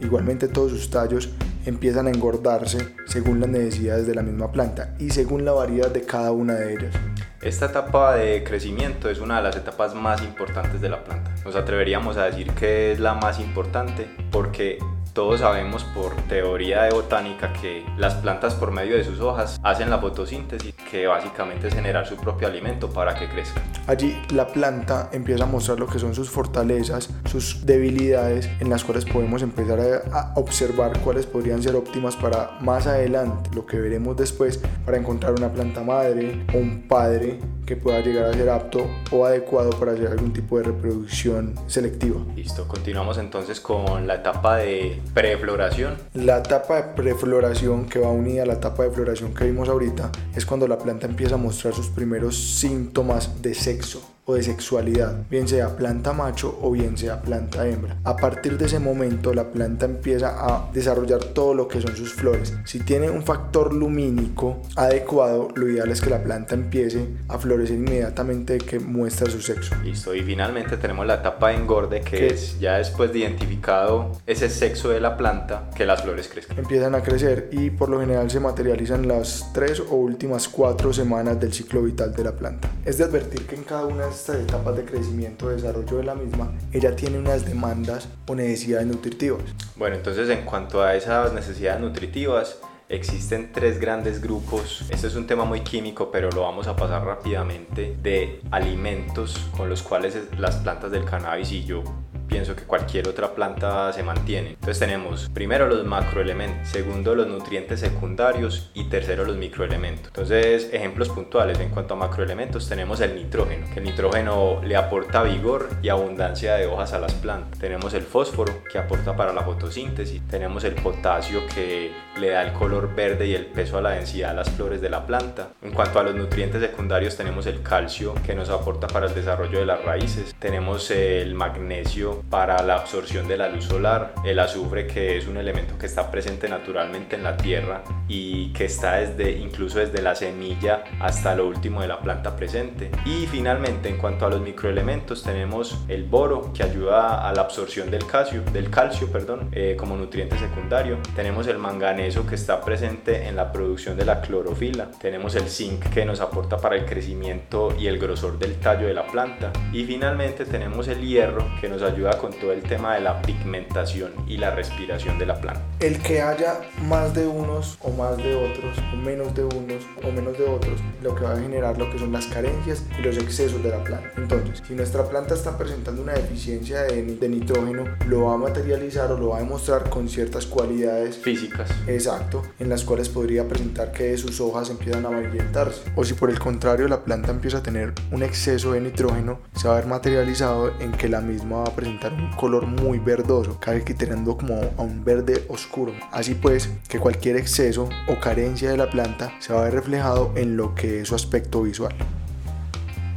Igualmente 0.00 0.48
todos 0.48 0.72
sus 0.72 0.90
tallos 0.90 1.30
empiezan 1.66 2.06
a 2.06 2.10
engordarse 2.10 2.94
según 3.06 3.40
las 3.40 3.50
necesidades 3.50 4.06
de 4.06 4.14
la 4.14 4.22
misma 4.22 4.50
planta 4.50 4.94
y 4.98 5.10
según 5.10 5.44
la 5.44 5.52
variedad 5.52 5.90
de 5.90 6.02
cada 6.02 6.32
una 6.32 6.54
de 6.54 6.74
ellas. 6.74 6.94
Esta 7.42 7.66
etapa 7.66 8.16
de 8.16 8.42
crecimiento 8.44 9.08
es 9.08 9.20
una 9.20 9.38
de 9.38 9.42
las 9.42 9.56
etapas 9.56 9.94
más 9.94 10.22
importantes 10.22 10.80
de 10.80 10.88
la 10.88 11.04
planta. 11.04 11.34
Nos 11.44 11.56
atreveríamos 11.56 12.16
a 12.16 12.24
decir 12.24 12.50
que 12.52 12.92
es 12.92 13.00
la 13.00 13.14
más 13.14 13.40
importante 13.40 14.10
porque 14.30 14.78
todos 15.12 15.40
sabemos 15.40 15.84
por 15.84 16.14
teoría 16.28 16.84
de 16.84 16.90
botánica 16.90 17.52
que 17.52 17.84
las 17.96 18.14
plantas 18.14 18.54
por 18.54 18.70
medio 18.70 18.96
de 18.96 19.04
sus 19.04 19.20
hojas 19.20 19.60
hacen 19.62 19.90
la 19.90 19.98
fotosíntesis, 19.98 20.74
que 20.90 21.06
básicamente 21.06 21.68
es 21.68 21.74
generar 21.74 22.06
su 22.06 22.16
propio 22.16 22.48
alimento 22.48 22.90
para 22.90 23.14
que 23.14 23.28
crezca. 23.28 23.60
Allí 23.86 24.20
la 24.32 24.46
planta 24.46 25.08
empieza 25.12 25.44
a 25.44 25.46
mostrar 25.46 25.78
lo 25.78 25.86
que 25.86 25.98
son 25.98 26.14
sus 26.14 26.30
fortalezas, 26.30 27.10
sus 27.30 27.66
debilidades, 27.66 28.48
en 28.60 28.70
las 28.70 28.84
cuales 28.84 29.04
podemos 29.04 29.42
empezar 29.42 29.80
a 30.12 30.32
observar 30.36 30.98
cuáles 31.00 31.26
podrían 31.26 31.62
ser 31.62 31.76
óptimas 31.76 32.16
para 32.16 32.58
más 32.60 32.86
adelante, 32.86 33.50
lo 33.54 33.66
que 33.66 33.78
veremos 33.78 34.16
después, 34.16 34.60
para 34.84 34.96
encontrar 34.96 35.32
una 35.32 35.52
planta 35.52 35.82
madre 35.82 36.44
o 36.54 36.58
un 36.58 36.86
padre 36.88 37.38
que 37.66 37.76
pueda 37.76 38.00
llegar 38.00 38.24
a 38.24 38.32
ser 38.32 38.48
apto 38.50 38.90
o 39.12 39.24
adecuado 39.24 39.70
para 39.70 39.92
hacer 39.92 40.08
algún 40.08 40.32
tipo 40.32 40.58
de 40.58 40.64
reproducción 40.64 41.54
selectiva. 41.68 42.20
Listo, 42.34 42.66
continuamos 42.66 43.18
entonces 43.18 43.60
con 43.60 44.06
la 44.06 44.16
etapa 44.16 44.56
de 44.56 44.99
prefloración. 45.14 45.96
La 46.14 46.38
etapa 46.38 46.76
de 46.76 46.82
prefloración 46.94 47.88
que 47.88 47.98
va 47.98 48.08
unida 48.08 48.44
a 48.44 48.46
la 48.46 48.54
etapa 48.54 48.84
de 48.84 48.90
floración 48.90 49.34
que 49.34 49.44
vimos 49.44 49.68
ahorita 49.68 50.10
es 50.34 50.46
cuando 50.46 50.68
la 50.68 50.78
planta 50.78 51.06
empieza 51.06 51.34
a 51.34 51.38
mostrar 51.38 51.74
sus 51.74 51.88
primeros 51.88 52.36
síntomas 52.36 53.42
de 53.42 53.54
sexo 53.54 54.02
de 54.34 54.42
sexualidad, 54.42 55.26
bien 55.28 55.48
sea 55.48 55.76
planta 55.76 56.12
macho 56.12 56.58
o 56.62 56.70
bien 56.70 56.96
sea 56.96 57.22
planta 57.22 57.66
hembra. 57.66 57.98
A 58.04 58.16
partir 58.16 58.58
de 58.58 58.66
ese 58.66 58.78
momento 58.78 59.32
la 59.34 59.50
planta 59.50 59.86
empieza 59.86 60.34
a 60.38 60.70
desarrollar 60.72 61.24
todo 61.24 61.54
lo 61.54 61.68
que 61.68 61.80
son 61.80 61.96
sus 61.96 62.12
flores. 62.12 62.54
Si 62.64 62.80
tiene 62.80 63.10
un 63.10 63.22
factor 63.22 63.72
lumínico 63.72 64.62
adecuado, 64.76 65.48
lo 65.54 65.68
ideal 65.68 65.90
es 65.90 66.00
que 66.00 66.10
la 66.10 66.22
planta 66.22 66.54
empiece 66.54 67.06
a 67.28 67.38
florecer 67.38 67.76
inmediatamente 67.76 68.58
que 68.58 68.78
muestra 68.78 69.30
su 69.30 69.40
sexo. 69.40 69.74
Listo, 69.84 70.14
y 70.14 70.22
finalmente 70.22 70.76
tenemos 70.76 71.06
la 71.06 71.14
etapa 71.14 71.48
de 71.48 71.56
engorde 71.56 72.00
que 72.00 72.28
es 72.28 72.58
ya 72.58 72.78
después 72.78 73.12
de 73.12 73.20
identificado 73.20 74.12
ese 74.26 74.48
sexo 74.48 74.90
de 74.90 75.00
la 75.00 75.16
planta 75.16 75.70
que 75.74 75.86
las 75.86 76.02
flores 76.02 76.28
crezcan. 76.28 76.58
Empiezan 76.58 76.94
a 76.94 77.02
crecer 77.02 77.48
y 77.52 77.70
por 77.70 77.88
lo 77.88 78.00
general 78.00 78.30
se 78.30 78.40
materializan 78.40 79.06
las 79.08 79.50
tres 79.52 79.80
o 79.80 79.94
últimas 79.94 80.48
cuatro 80.48 80.92
semanas 80.92 81.38
del 81.40 81.52
ciclo 81.52 81.82
vital 81.82 82.14
de 82.14 82.24
la 82.24 82.32
planta. 82.32 82.68
Es 82.84 82.98
de 82.98 83.04
advertir 83.04 83.46
que 83.46 83.56
en 83.56 83.64
cada 83.64 83.86
una 83.86 84.06
de 84.06 84.10
estas 84.20 84.36
etapas 84.36 84.76
de 84.76 84.84
crecimiento 84.84 85.48
desarrollo 85.48 85.96
de 85.96 86.04
la 86.04 86.14
misma, 86.14 86.52
ella 86.72 86.94
tiene 86.94 87.18
unas 87.18 87.46
demandas 87.46 88.06
o 88.28 88.34
necesidades 88.34 88.86
nutritivas. 88.86 89.42
Bueno, 89.76 89.96
entonces 89.96 90.28
en 90.28 90.44
cuanto 90.44 90.82
a 90.82 90.94
esas 90.94 91.32
necesidades 91.32 91.80
nutritivas, 91.80 92.58
existen 92.90 93.50
tres 93.52 93.80
grandes 93.80 94.20
grupos. 94.20 94.84
Este 94.90 95.06
es 95.06 95.14
un 95.14 95.26
tema 95.26 95.44
muy 95.44 95.60
químico, 95.60 96.10
pero 96.10 96.30
lo 96.30 96.42
vamos 96.42 96.66
a 96.66 96.76
pasar 96.76 97.04
rápidamente 97.04 97.96
de 98.02 98.42
alimentos 98.50 99.38
con 99.56 99.70
los 99.70 99.82
cuales 99.82 100.18
las 100.38 100.56
plantas 100.56 100.90
del 100.90 101.04
cannabis 101.04 101.52
y 101.52 101.64
yo 101.64 101.82
pienso 102.30 102.54
que 102.56 102.62
cualquier 102.62 103.08
otra 103.08 103.34
planta 103.34 103.92
se 103.92 104.02
mantiene. 104.02 104.50
Entonces 104.50 104.78
tenemos 104.78 105.28
primero 105.34 105.66
los 105.66 105.84
macroelementos, 105.84 106.68
segundo 106.68 107.14
los 107.14 107.26
nutrientes 107.26 107.80
secundarios 107.80 108.70
y 108.74 108.84
tercero 108.84 109.24
los 109.24 109.36
microelementos. 109.36 110.06
Entonces 110.06 110.70
ejemplos 110.72 111.08
puntuales 111.08 111.58
en 111.58 111.70
cuanto 111.70 111.94
a 111.94 111.96
macroelementos 111.96 112.68
tenemos 112.68 113.00
el 113.00 113.16
nitrógeno, 113.16 113.66
que 113.74 113.80
el 113.80 113.84
nitrógeno 113.84 114.60
le 114.62 114.76
aporta 114.76 115.22
vigor 115.22 115.68
y 115.82 115.88
abundancia 115.88 116.54
de 116.54 116.66
hojas 116.66 116.92
a 116.92 117.00
las 117.00 117.12
plantas. 117.14 117.58
Tenemos 117.58 117.92
el 117.94 118.02
fósforo 118.02 118.62
que 118.70 118.78
aporta 118.78 119.16
para 119.16 119.32
la 119.32 119.42
fotosíntesis. 119.42 120.22
Tenemos 120.28 120.64
el 120.64 120.74
potasio 120.74 121.42
que 121.54 121.92
le 122.18 122.30
da 122.30 122.42
el 122.42 122.52
color 122.52 122.94
verde 122.94 123.26
y 123.26 123.34
el 123.34 123.46
peso 123.46 123.78
a 123.78 123.82
la 123.82 123.90
densidad 123.90 124.30
de 124.30 124.36
las 124.36 124.50
flores 124.50 124.80
de 124.80 124.90
la 124.90 125.06
planta. 125.06 125.48
En 125.62 125.72
cuanto 125.72 125.98
a 125.98 126.02
los 126.02 126.14
nutrientes 126.14 126.60
secundarios 126.60 127.16
tenemos 127.16 127.46
el 127.46 127.62
calcio 127.62 128.14
que 128.24 128.34
nos 128.34 128.50
aporta 128.50 128.86
para 128.86 129.06
el 129.06 129.14
desarrollo 129.14 129.58
de 129.58 129.66
las 129.66 129.84
raíces. 129.84 130.34
Tenemos 130.38 130.90
el 130.90 131.34
magnesio 131.34 132.19
para 132.28 132.62
la 132.62 132.74
absorción 132.74 133.26
de 133.28 133.36
la 133.36 133.48
luz 133.48 133.64
solar, 133.64 134.14
el 134.24 134.38
azufre 134.38 134.86
que 134.86 135.16
es 135.16 135.26
un 135.26 135.36
elemento 135.36 135.78
que 135.78 135.86
está 135.86 136.10
presente 136.10 136.48
naturalmente 136.48 137.16
en 137.16 137.22
la 137.22 137.36
tierra 137.36 137.82
y 138.08 138.52
que 138.52 138.66
está 138.66 138.96
desde 138.96 139.32
incluso 139.32 139.78
desde 139.78 140.02
la 140.02 140.14
semilla 140.14 140.84
hasta 141.00 141.34
lo 141.34 141.46
último 141.46 141.80
de 141.80 141.88
la 141.88 142.00
planta 142.00 142.36
presente. 142.36 142.90
Y 143.04 143.26
finalmente 143.26 143.88
en 143.88 143.98
cuanto 143.98 144.26
a 144.26 144.30
los 144.30 144.40
microelementos 144.40 145.22
tenemos 145.22 145.78
el 145.88 146.04
boro 146.04 146.52
que 146.52 146.62
ayuda 146.62 147.28
a 147.28 147.32
la 147.32 147.42
absorción 147.42 147.90
del 147.90 148.06
calcio, 148.06 148.42
del 148.52 148.70
calcio 148.70 149.10
perdón, 149.10 149.48
eh, 149.52 149.76
como 149.78 149.96
nutriente 149.96 150.38
secundario. 150.38 150.98
Tenemos 151.14 151.46
el 151.46 151.58
manganeso 151.58 152.26
que 152.26 152.34
está 152.34 152.60
presente 152.60 153.26
en 153.28 153.36
la 153.36 153.52
producción 153.52 153.96
de 153.96 154.04
la 154.04 154.20
clorofila. 154.20 154.90
Tenemos 155.00 155.34
el 155.34 155.48
zinc 155.48 155.88
que 155.90 156.04
nos 156.04 156.20
aporta 156.20 156.56
para 156.56 156.76
el 156.76 156.84
crecimiento 156.84 157.74
y 157.78 157.86
el 157.86 157.98
grosor 157.98 158.38
del 158.38 158.56
tallo 158.56 158.86
de 158.86 158.94
la 158.94 159.06
planta. 159.06 159.52
Y 159.72 159.84
finalmente 159.84 160.44
tenemos 160.44 160.88
el 160.88 161.00
hierro 161.00 161.46
que 161.60 161.68
nos 161.68 161.82
ayuda 161.82 162.09
con 162.18 162.32
todo 162.32 162.52
el 162.52 162.62
tema 162.62 162.94
de 162.94 163.00
la 163.00 163.20
pigmentación 163.22 164.12
y 164.26 164.36
la 164.36 164.50
respiración 164.54 165.18
de 165.18 165.26
la 165.26 165.40
planta. 165.40 165.62
El 165.80 165.98
que 166.00 166.20
haya 166.20 166.60
más 166.86 167.14
de 167.14 167.26
unos 167.26 167.78
o 167.82 167.90
más 167.90 168.16
de 168.16 168.34
otros, 168.34 168.76
o 168.92 168.96
menos 168.96 169.34
de 169.34 169.44
unos 169.44 169.84
o 170.02 170.12
menos 170.12 170.36
de 170.38 170.44
otros, 170.44 170.80
lo 171.02 171.14
que 171.14 171.24
va 171.24 171.32
a 171.32 171.38
generar 171.38 171.78
lo 171.78 171.90
que 171.90 171.98
son 171.98 172.12
las 172.12 172.26
carencias 172.26 172.84
y 172.98 173.02
los 173.02 173.16
excesos 173.16 173.62
de 173.62 173.70
la 173.70 173.82
planta. 173.82 174.10
Entonces, 174.16 174.62
si 174.66 174.74
nuestra 174.74 175.04
planta 175.04 175.34
está 175.34 175.56
presentando 175.56 176.02
una 176.02 176.12
deficiencia 176.12 176.82
de, 176.82 177.02
de 177.02 177.28
nitrógeno, 177.28 177.84
lo 178.06 178.26
va 178.26 178.34
a 178.34 178.38
materializar 178.38 179.10
o 179.12 179.18
lo 179.18 179.30
va 179.30 179.38
a 179.38 179.40
demostrar 179.40 179.88
con 179.88 180.08
ciertas 180.08 180.46
cualidades 180.46 181.18
físicas. 181.18 181.70
Exacto, 181.86 182.42
en 182.58 182.68
las 182.68 182.84
cuales 182.84 183.08
podría 183.08 183.46
presentar 183.46 183.92
que 183.92 184.16
sus 184.16 184.40
hojas 184.40 184.70
empiezan 184.70 185.04
a 185.04 185.08
amarillentarse. 185.08 185.82
O 185.96 186.04
si 186.04 186.14
por 186.14 186.30
el 186.30 186.38
contrario 186.38 186.88
la 186.88 187.04
planta 187.04 187.30
empieza 187.30 187.58
a 187.58 187.62
tener 187.62 187.92
un 188.10 188.22
exceso 188.22 188.72
de 188.72 188.80
nitrógeno, 188.80 189.40
se 189.54 189.68
va 189.68 189.74
a 189.74 189.76
ver 189.76 189.86
materializado 189.86 190.72
en 190.80 190.92
que 190.92 191.08
la 191.08 191.20
misma 191.20 191.58
va 191.58 191.64
a 191.64 191.76
presentar 191.76 191.99
un 192.08 192.30
color 192.32 192.66
muy 192.66 192.98
verdoso, 192.98 193.58
casi 193.60 193.82
que 193.82 193.94
como 193.94 194.60
a 194.76 194.82
un 194.82 195.04
verde 195.04 195.44
oscuro. 195.48 195.92
Así 196.10 196.34
pues, 196.34 196.70
que 196.88 196.98
cualquier 196.98 197.36
exceso 197.36 197.88
o 198.08 198.18
carencia 198.18 198.70
de 198.70 198.76
la 198.76 198.90
planta 198.90 199.32
se 199.38 199.52
va 199.52 199.60
a 199.60 199.64
ver 199.64 199.74
reflejado 199.74 200.32
en 200.36 200.56
lo 200.56 200.74
que 200.74 201.00
es 201.00 201.08
su 201.08 201.14
aspecto 201.14 201.62
visual. 201.62 201.94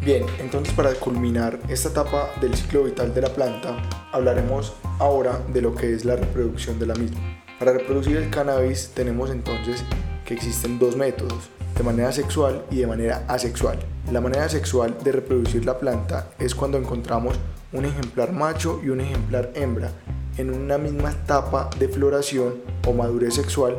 Bien, 0.03 0.25
entonces 0.39 0.73
para 0.73 0.93
culminar 0.95 1.59
esta 1.69 1.89
etapa 1.89 2.29
del 2.41 2.53
ciclo 2.55 2.83
vital 2.83 3.13
de 3.13 3.21
la 3.21 3.33
planta, 3.33 3.77
hablaremos 4.11 4.73
ahora 4.99 5.39
de 5.53 5.61
lo 5.61 5.73
que 5.73 5.93
es 5.93 6.03
la 6.03 6.17
reproducción 6.17 6.77
de 6.77 6.87
la 6.87 6.95
misma. 6.95 7.21
Para 7.57 7.71
reproducir 7.71 8.17
el 8.17 8.29
cannabis 8.29 8.91
tenemos 8.93 9.29
entonces 9.29 9.83
que 10.25 10.33
existen 10.33 10.77
dos 10.77 10.97
métodos, 10.97 11.49
de 11.77 11.83
manera 11.83 12.11
sexual 12.11 12.65
y 12.69 12.79
de 12.79 12.87
manera 12.87 13.23
asexual. 13.27 13.79
La 14.11 14.19
manera 14.19 14.49
sexual 14.49 14.97
de 15.03 15.13
reproducir 15.13 15.65
la 15.65 15.79
planta 15.79 16.27
es 16.37 16.53
cuando 16.53 16.77
encontramos 16.77 17.35
un 17.73 17.85
ejemplar 17.85 18.31
macho 18.31 18.79
y 18.83 18.89
un 18.89 19.01
ejemplar 19.01 19.51
hembra 19.55 19.91
en 20.37 20.53
una 20.53 20.77
misma 20.77 21.11
etapa 21.11 21.69
de 21.77 21.87
floración 21.87 22.55
o 22.87 22.93
madurez 22.93 23.35
sexual 23.35 23.75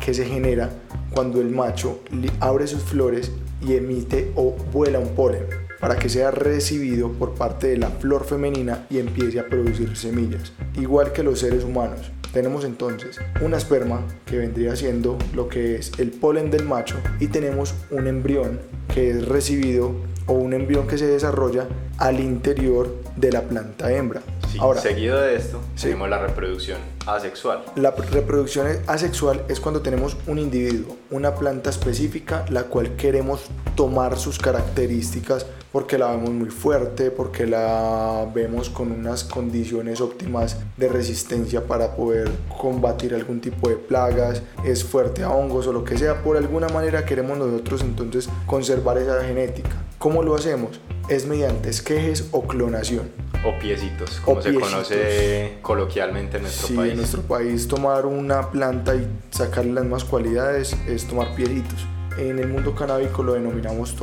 que 0.00 0.14
se 0.14 0.24
genera 0.24 0.70
cuando 1.10 1.40
el 1.40 1.50
macho 1.50 2.00
abre 2.40 2.66
sus 2.66 2.82
flores 2.82 3.32
y 3.60 3.74
emite 3.74 4.32
o 4.36 4.54
vuela 4.72 4.98
un 4.98 5.14
polen 5.14 5.44
para 5.80 5.96
que 5.96 6.08
sea 6.08 6.30
recibido 6.30 7.12
por 7.12 7.34
parte 7.34 7.68
de 7.68 7.78
la 7.78 7.90
flor 7.90 8.24
femenina 8.24 8.86
y 8.90 8.98
empiece 8.98 9.38
a 9.38 9.46
producir 9.46 9.96
semillas, 9.96 10.52
igual 10.74 11.12
que 11.12 11.22
los 11.22 11.40
seres 11.40 11.64
humanos. 11.64 12.10
Tenemos 12.32 12.64
entonces 12.64 13.18
una 13.40 13.56
esperma 13.56 14.04
que 14.26 14.38
vendría 14.38 14.76
siendo 14.76 15.16
lo 15.34 15.48
que 15.48 15.76
es 15.76 15.92
el 15.98 16.10
polen 16.10 16.50
del 16.50 16.64
macho 16.64 16.96
y 17.20 17.28
tenemos 17.28 17.74
un 17.90 18.06
embrión 18.06 18.60
que 18.92 19.10
es 19.10 19.26
recibido 19.26 19.92
o 20.26 20.34
un 20.34 20.52
embrión 20.52 20.86
que 20.86 20.98
se 20.98 21.06
desarrolla 21.06 21.66
al 21.96 22.20
interior 22.20 22.94
de 23.18 23.32
la 23.32 23.42
planta 23.42 23.92
hembra. 23.92 24.22
Ahora, 24.58 24.80
seguido 24.80 25.20
de 25.20 25.36
esto, 25.36 25.60
tenemos 25.80 26.08
la 26.08 26.18
reproducción 26.18 26.78
asexual. 27.06 27.64
La 27.76 27.90
reproducción 27.90 28.66
asexual 28.86 29.44
es 29.48 29.60
cuando 29.60 29.82
tenemos 29.82 30.16
un 30.26 30.38
individuo, 30.38 30.96
una 31.10 31.34
planta 31.34 31.70
específica, 31.70 32.44
la 32.48 32.64
cual 32.64 32.96
queremos 32.96 33.42
tomar 33.74 34.16
sus 34.18 34.38
características 34.38 35.46
porque 35.72 35.98
la 35.98 36.10
vemos 36.10 36.30
muy 36.30 36.50
fuerte, 36.50 37.10
porque 37.10 37.46
la 37.46 38.26
vemos 38.34 38.70
con 38.70 38.90
unas 38.92 39.24
condiciones 39.24 40.00
óptimas 40.00 40.58
de 40.76 40.88
resistencia 40.88 41.66
para 41.66 41.94
poder 41.94 42.30
combatir 42.56 43.14
algún 43.14 43.40
tipo 43.40 43.68
de 43.68 43.76
plagas, 43.76 44.42
es 44.64 44.84
fuerte 44.84 45.22
a 45.22 45.30
hongos 45.30 45.66
o 45.66 45.72
lo 45.72 45.84
que 45.84 45.98
sea, 45.98 46.22
por 46.22 46.36
alguna 46.36 46.68
manera 46.68 47.04
queremos 47.04 47.38
nosotros 47.38 47.82
entonces 47.82 48.28
conservar 48.46 48.98
esa 48.98 49.22
genética. 49.24 49.70
¿Cómo 49.98 50.22
lo 50.22 50.34
hacemos? 50.34 50.80
Es 51.08 51.26
mediante 51.26 51.70
esquejes 51.70 52.28
o 52.30 52.42
clonación. 52.42 53.10
O 53.44 53.58
piecitos, 53.58 54.20
como 54.24 54.42
se 54.42 54.54
conoce 54.54 55.58
coloquialmente 55.62 56.38
en 56.38 56.44
nuestro 56.44 56.68
país. 56.68 56.82
Sí, 56.82 56.90
en 56.90 56.96
nuestro 56.96 57.22
país 57.22 57.68
tomar 57.68 58.06
una 58.06 58.50
planta 58.50 58.94
y 58.94 59.08
sacarle 59.30 59.72
las 59.72 59.86
más 59.86 60.04
cualidades 60.04 60.76
es 60.86 61.06
tomar 61.06 61.34
piecitos 61.34 61.86
en 62.18 62.38
el 62.38 62.48
mundo 62.48 62.74
canábico 62.74 63.22
lo 63.22 63.34
denominamos 63.34 63.96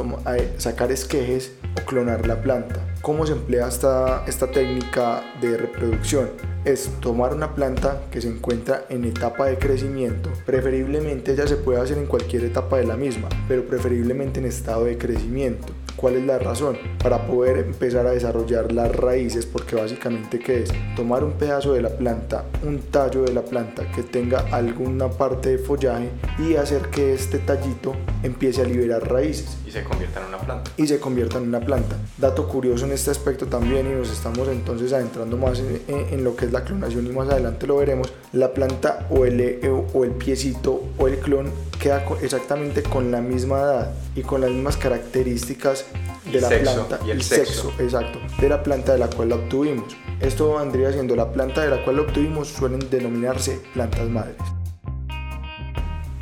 sacar 0.57 0.91
esquejes 0.91 1.53
o 1.79 1.85
clonar 1.85 2.25
la 2.25 2.41
planta. 2.41 2.95
¿Cómo 3.01 3.25
se 3.25 3.33
emplea 3.33 3.67
esta, 3.67 4.23
esta 4.25 4.47
técnica 4.47 5.23
de 5.41 5.57
reproducción? 5.57 6.29
Es 6.63 6.89
tomar 6.99 7.33
una 7.33 7.53
planta 7.53 8.01
que 8.09 8.21
se 8.21 8.29
encuentra 8.29 8.85
en 8.89 9.05
etapa 9.05 9.45
de 9.45 9.59
crecimiento, 9.59 10.31
preferiblemente 10.45 11.35
ya 11.35 11.45
se 11.45 11.57
puede 11.57 11.79
hacer 11.79 11.97
en 11.97 12.07
cualquier 12.07 12.45
etapa 12.45 12.77
de 12.77 12.85
la 12.85 12.95
misma, 12.95 13.29
pero 13.47 13.65
preferiblemente 13.67 14.39
en 14.39 14.47
estado 14.47 14.85
de 14.85 14.97
crecimiento 14.97 15.73
¿Cuál 15.95 16.15
es 16.15 16.25
la 16.25 16.37
razón? 16.37 16.77
Para 17.01 17.25
poder 17.25 17.57
empezar 17.57 18.05
a 18.05 18.11
desarrollar 18.11 18.71
las 18.73 18.93
raíces, 18.93 19.45
porque 19.45 19.77
básicamente 19.77 20.39
¿qué 20.39 20.63
es? 20.63 20.73
Tomar 20.95 21.23
un 21.23 21.31
pedazo 21.33 21.73
de 21.73 21.81
la 21.81 21.89
planta, 21.89 22.43
un 22.63 22.79
tallo 22.79 23.23
de 23.23 23.33
la 23.33 23.41
planta 23.41 23.89
que 23.91 24.03
tenga 24.03 24.39
alguna 24.51 25.09
parte 25.09 25.51
de 25.51 25.57
follaje 25.57 26.09
y 26.37 26.55
hacer 26.55 26.89
que 26.89 27.13
este 27.13 27.39
tallito 27.39 27.95
empiece 28.23 28.61
a 28.61 28.65
liberar 28.65 29.09
raíces. 29.09 29.57
Y 29.75 29.79
se 29.79 29.83
convierta 29.83 30.21
en 30.21 30.27
una 30.27 30.37
planta. 30.37 30.71
Y 30.77 30.87
se 30.87 30.99
convierta 30.99 31.37
en 31.37 31.47
una 31.49 31.59
planta. 31.59 31.97
Dato 32.17 32.47
curioso 32.47 32.85
en 32.85 32.93
este 32.93 33.11
aspecto 33.11 33.47
también, 33.47 33.87
y 33.87 33.95
nos 33.95 34.09
estamos 34.09 34.47
entonces 34.47 34.93
adentrando 34.93 35.37
más 35.37 35.59
en, 35.59 36.23
lo 36.23 36.35
que 36.35 36.45
es 36.45 36.51
la 36.51 36.63
clonación 36.63 37.05
y 37.07 37.09
más 37.09 37.29
adelante 37.29 37.67
lo 37.67 37.77
veremos, 37.77 38.13
la 38.31 38.53
planta 38.53 39.07
o 39.09 39.25
el, 39.25 39.61
o 39.93 40.03
el 40.05 40.11
piecito 40.11 40.81
o 40.97 41.07
el 41.07 41.17
clon 41.19 41.51
queda 41.79 42.05
exactamente 42.21 42.83
con 42.83 43.11
la 43.11 43.21
misma 43.21 43.59
edad 43.59 43.93
y 44.15 44.21
con 44.21 44.41
las 44.41 44.49
mismas 44.49 44.77
características 44.77 45.85
de 46.31 46.41
la 46.41 46.49
planta 46.49 46.99
y 47.05 47.11
el, 47.11 47.21
sexo. 47.21 47.71
exacto 47.77 48.19
de 48.39 48.49
la 48.49 48.63
planta 48.63 48.93
de 48.93 48.99
la 48.99 49.07
cual 49.07 49.29
la 49.29 49.35
obtuvimos 49.35 49.95
esto 50.19 50.55
vendría 50.57 50.91
siendo 50.91 51.15
la 51.15 51.31
planta 51.31 51.61
de 51.61 51.69
la 51.69 51.83
cual 51.83 51.97
la 51.97 52.01
obtuvimos 52.03 52.47
suelen 52.47 52.89
denominarse 52.89 53.61
plantas 53.73 54.09
madres 54.09 54.37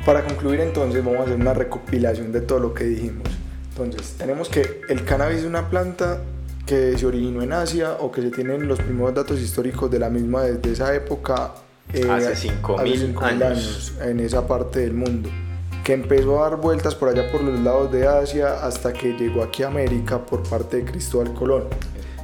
para 0.04 0.22
concluir 0.24 0.60
entonces 0.60 1.02
vamos 1.02 1.20
a 1.20 1.22
hacer 1.24 1.36
una 1.36 1.54
recopilación 1.54 2.32
de 2.32 2.42
todo 2.42 2.58
lo 2.58 2.74
que 2.74 2.84
dijimos 2.84 3.26
entonces 3.82 4.14
tenemos 4.16 4.48
que 4.48 4.82
el 4.88 5.04
cannabis 5.04 5.38
es 5.38 5.44
una 5.44 5.68
planta 5.68 6.20
que 6.66 6.96
se 6.96 7.06
originó 7.06 7.42
en 7.42 7.52
Asia 7.52 7.96
o 8.00 8.10
que 8.10 8.22
se 8.22 8.30
tienen 8.30 8.68
los 8.68 8.78
primeros 8.78 9.14
datos 9.14 9.40
históricos 9.40 9.90
de 9.90 9.98
la 9.98 10.08
misma 10.08 10.42
desde 10.42 10.72
esa 10.72 10.94
época 10.94 11.54
eh, 11.92 12.08
hace 12.08 12.48
5.000 12.48 13.22
años. 13.22 13.22
años 13.22 13.92
en 14.00 14.20
esa 14.20 14.46
parte 14.46 14.80
del 14.80 14.94
mundo 14.94 15.28
que 15.84 15.92
empezó 15.92 16.42
a 16.42 16.48
dar 16.48 16.58
vueltas 16.58 16.94
por 16.94 17.10
allá 17.10 17.30
por 17.30 17.42
los 17.42 17.60
lados 17.60 17.92
de 17.92 18.08
Asia 18.08 18.64
hasta 18.64 18.92
que 18.92 19.12
llegó 19.12 19.42
aquí 19.42 19.62
a 19.62 19.66
América 19.66 20.24
por 20.24 20.42
parte 20.42 20.78
de 20.78 20.84
Cristóbal 20.86 21.34
Colón. 21.34 21.64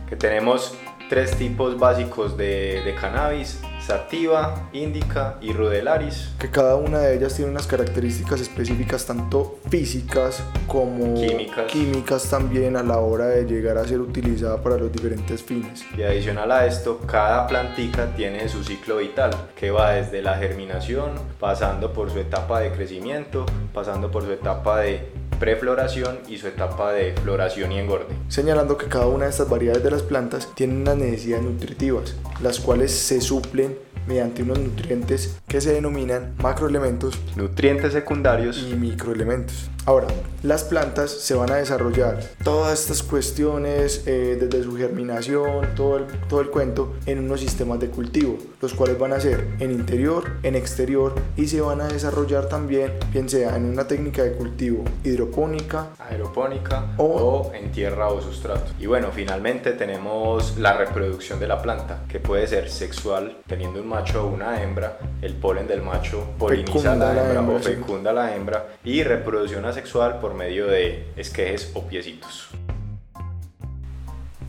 Que 0.08 0.16
tenemos 0.16 0.74
tres 1.10 1.36
tipos 1.36 1.78
básicos 1.78 2.38
de, 2.38 2.80
de 2.82 2.94
cannabis, 2.94 3.60
sativa, 3.90 4.68
indica 4.72 5.35
y 5.40 5.53
rudelaris. 5.53 6.31
Que 6.38 6.48
cada 6.48 6.76
una 6.76 7.00
de 7.00 7.16
ellas 7.16 7.35
tiene 7.35 7.50
unas 7.50 7.66
características 7.66 8.40
específicas 8.40 9.05
tanto 9.05 9.59
físicas 9.68 10.44
como 10.68 11.14
químicas. 11.14 11.66
químicas 11.66 12.31
también 12.31 12.76
a 12.76 12.85
la 12.85 12.98
hora 12.98 13.26
de 13.26 13.44
llegar 13.46 13.79
a 13.79 13.85
ser 13.85 13.98
utilizada 13.98 14.62
para 14.62 14.76
los 14.76 14.92
diferentes 14.92 15.42
fines. 15.42 15.85
Y 15.98 16.05
adicional 16.05 16.53
a 16.53 16.66
esto, 16.66 17.00
cada 17.05 17.48
plantica 17.48 18.14
tiene 18.14 18.48
su 18.48 18.62
ciclo 18.62 18.98
vital, 18.98 19.33
que 19.57 19.72
va 19.72 19.90
desde 19.90 20.22
la 20.22 20.37
germinación, 20.37 21.11
pasando 21.40 21.92
por 21.92 22.12
su 22.12 22.20
etapa 22.20 22.61
de 22.61 22.70
crecimiento, 22.70 23.44
pasando 23.74 24.09
por 24.09 24.22
su 24.22 24.31
etapa 24.31 24.79
de 24.81 25.11
prefloración 25.40 26.20
y 26.29 26.37
su 26.38 26.46
etapa 26.46 26.92
de 26.92 27.14
floración 27.14 27.72
y 27.72 27.79
engorde. 27.79 28.14
Señalando 28.29 28.76
que 28.76 28.87
cada 28.87 29.07
una 29.07 29.24
de 29.24 29.31
estas 29.31 29.48
variedades 29.48 29.83
de 29.83 29.90
las 29.90 30.03
plantas 30.03 30.48
tiene 30.55 30.74
unas 30.74 30.98
necesidades 30.98 31.44
nutritivas, 31.44 32.14
las 32.42 32.61
cuales 32.61 32.92
se 32.92 33.20
suplen 33.20 33.76
mediante 34.07 34.42
unos 34.42 34.59
nutrientes 34.59 35.40
que 35.48 35.61
se 35.61 35.72
denominan 35.72 36.35
macroelementos, 36.42 37.18
nutrientes 37.37 37.92
secundarios 37.92 38.66
y 38.70 38.74
microelementos. 38.74 39.70
Ahora, 39.86 40.08
las 40.42 40.64
plantas 40.64 41.10
se 41.10 41.34
van 41.34 41.50
a 41.50 41.56
desarrollar 41.56 42.20
todas 42.44 42.80
estas 42.80 43.02
cuestiones 43.02 44.04
eh, 44.06 44.36
desde 44.40 44.62
su 44.62 44.76
germinación, 44.76 45.74
todo 45.74 45.96
el, 45.96 46.06
todo 46.28 46.40
el 46.42 46.50
cuento, 46.50 46.94
en 47.06 47.18
unos 47.18 47.40
sistemas 47.40 47.80
de 47.80 47.88
cultivo, 47.88 48.36
los 48.60 48.74
cuales 48.74 48.98
van 48.98 49.12
a 49.12 49.20
ser 49.20 49.46
en 49.58 49.70
interior, 49.70 50.32
en 50.42 50.54
exterior 50.54 51.14
y 51.36 51.48
se 51.48 51.60
van 51.60 51.80
a 51.80 51.88
desarrollar 51.88 52.48
también, 52.48 52.92
bien 53.10 53.28
sea 53.28 53.56
en 53.56 53.64
una 53.64 53.88
técnica 53.88 54.22
de 54.22 54.32
cultivo 54.32 54.84
hidropónica, 55.02 55.88
aeropónica 55.98 56.94
o, 56.98 57.50
en 57.54 57.72
tierra 57.72 58.08
o 58.08 58.20
sustrato. 58.20 58.72
Y 58.78 58.86
bueno, 58.86 59.08
finalmente 59.12 59.72
tenemos 59.72 60.58
la 60.58 60.74
reproducción 60.74 61.40
de 61.40 61.48
la 61.48 61.62
planta, 61.62 62.04
que 62.08 62.20
puede 62.20 62.46
ser 62.46 62.70
sexual, 62.70 63.38
teniendo 63.46 63.80
un 63.80 63.88
macho 63.88 64.24
o 64.24 64.28
una 64.28 64.62
hembra, 64.62 64.98
el 65.22 65.34
polen 65.34 65.66
del 65.66 65.82
macho 65.82 66.30
poliniza 66.38 66.96
la 66.96 67.12
hembra, 67.12 67.42
o 67.42 67.58
fecunda 67.58 68.12
la 68.12 68.34
hembra 68.34 68.66
y 68.84 69.02
reproducción 69.02 69.64
sexual 69.72 70.20
por 70.20 70.35
medio 70.35 70.66
de 70.66 71.06
esquejes 71.16 71.70
o 71.74 71.87
piecitos. 71.87 72.50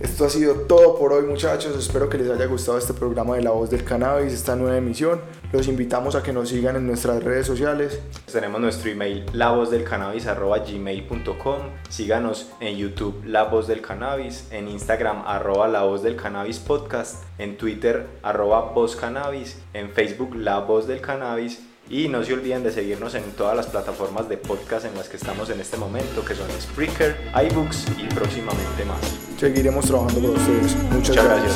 Esto 0.02 0.26
ha 0.26 0.30
sido 0.32 0.56
todo 0.62 0.98
por 0.98 1.14
hoy 1.14 1.28
muchachos, 1.28 1.78
espero 1.78 2.10
que 2.10 2.18
les 2.18 2.32
haya 2.32 2.48
gustado 2.48 2.80
este 2.80 2.92
programa 2.92 3.36
de 3.36 3.44
La 3.44 3.52
Voz 3.52 3.70
del 3.70 3.84
Cannabis, 3.84 4.34
esta 4.34 4.56
nueva 4.56 4.78
emisión. 4.78 5.22
Los 5.52 5.68
invitamos 5.68 6.16
a 6.16 6.24
que 6.24 6.34
nos 6.34 6.50
sigan 6.50 6.76
en 6.76 6.88
nuestras 6.88 7.24
redes 7.24 7.46
sociales. 7.46 8.02
Tenemos 8.32 8.60
nuestro 8.60 8.90
email 8.90 9.28
lavozdelcannabis.gmail.com 9.32 11.58
Síganos 11.90 12.50
en 12.60 12.78
YouTube 12.78 13.24
La 13.28 13.44
Voz 13.44 13.68
del 13.68 13.82
Cannabis, 13.82 14.48
en 14.50 14.70
Instagram 14.70 15.22
arroba 15.28 15.68
La 15.68 15.84
Voz 15.84 16.02
del 16.02 16.16
Cannabis 16.16 16.58
Podcast, 16.58 17.24
en 17.38 17.58
Twitter 17.58 18.08
arroba 18.24 18.72
Voz 18.74 18.96
Cannabis, 18.96 19.62
en 19.76 19.92
Facebook 19.92 20.34
La 20.34 20.62
Voz 20.62 20.88
del 20.88 21.02
Cannabis 21.02 21.62
y 21.92 22.08
no 22.08 22.24
se 22.24 22.34
olviden 22.34 22.64
de 22.64 22.72
seguirnos 22.72 23.16
en 23.16 23.24
todas 23.34 23.54
las 23.54 23.68
plataformas 23.68 24.30
de 24.30 24.38
podcast 24.38 24.86
en 24.86 24.96
las 24.96 25.10
que 25.10 25.18
estamos 25.18 25.50
en 25.50 25.60
este 25.60 25.76
momento, 25.76 26.24
que 26.24 26.34
son 26.36 26.48
Spreaker, 26.50 27.18
iBooks 27.50 27.86
y 27.98 28.08
próximamente 28.14 28.86
más. 28.86 29.02
Seguiremos 29.38 29.86
trabajando 29.86 30.22
con 30.22 30.38
ustedes. 30.38 30.74
Muchas, 30.90 31.10
Muchas 31.10 31.26
gracias. 31.26 31.54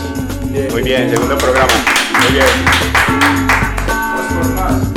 Muy 0.73 0.83
bien, 0.83 1.09
segundo 1.09 1.37
programa. 1.37 1.71
Muy 2.21 2.33
bien. 4.83 4.94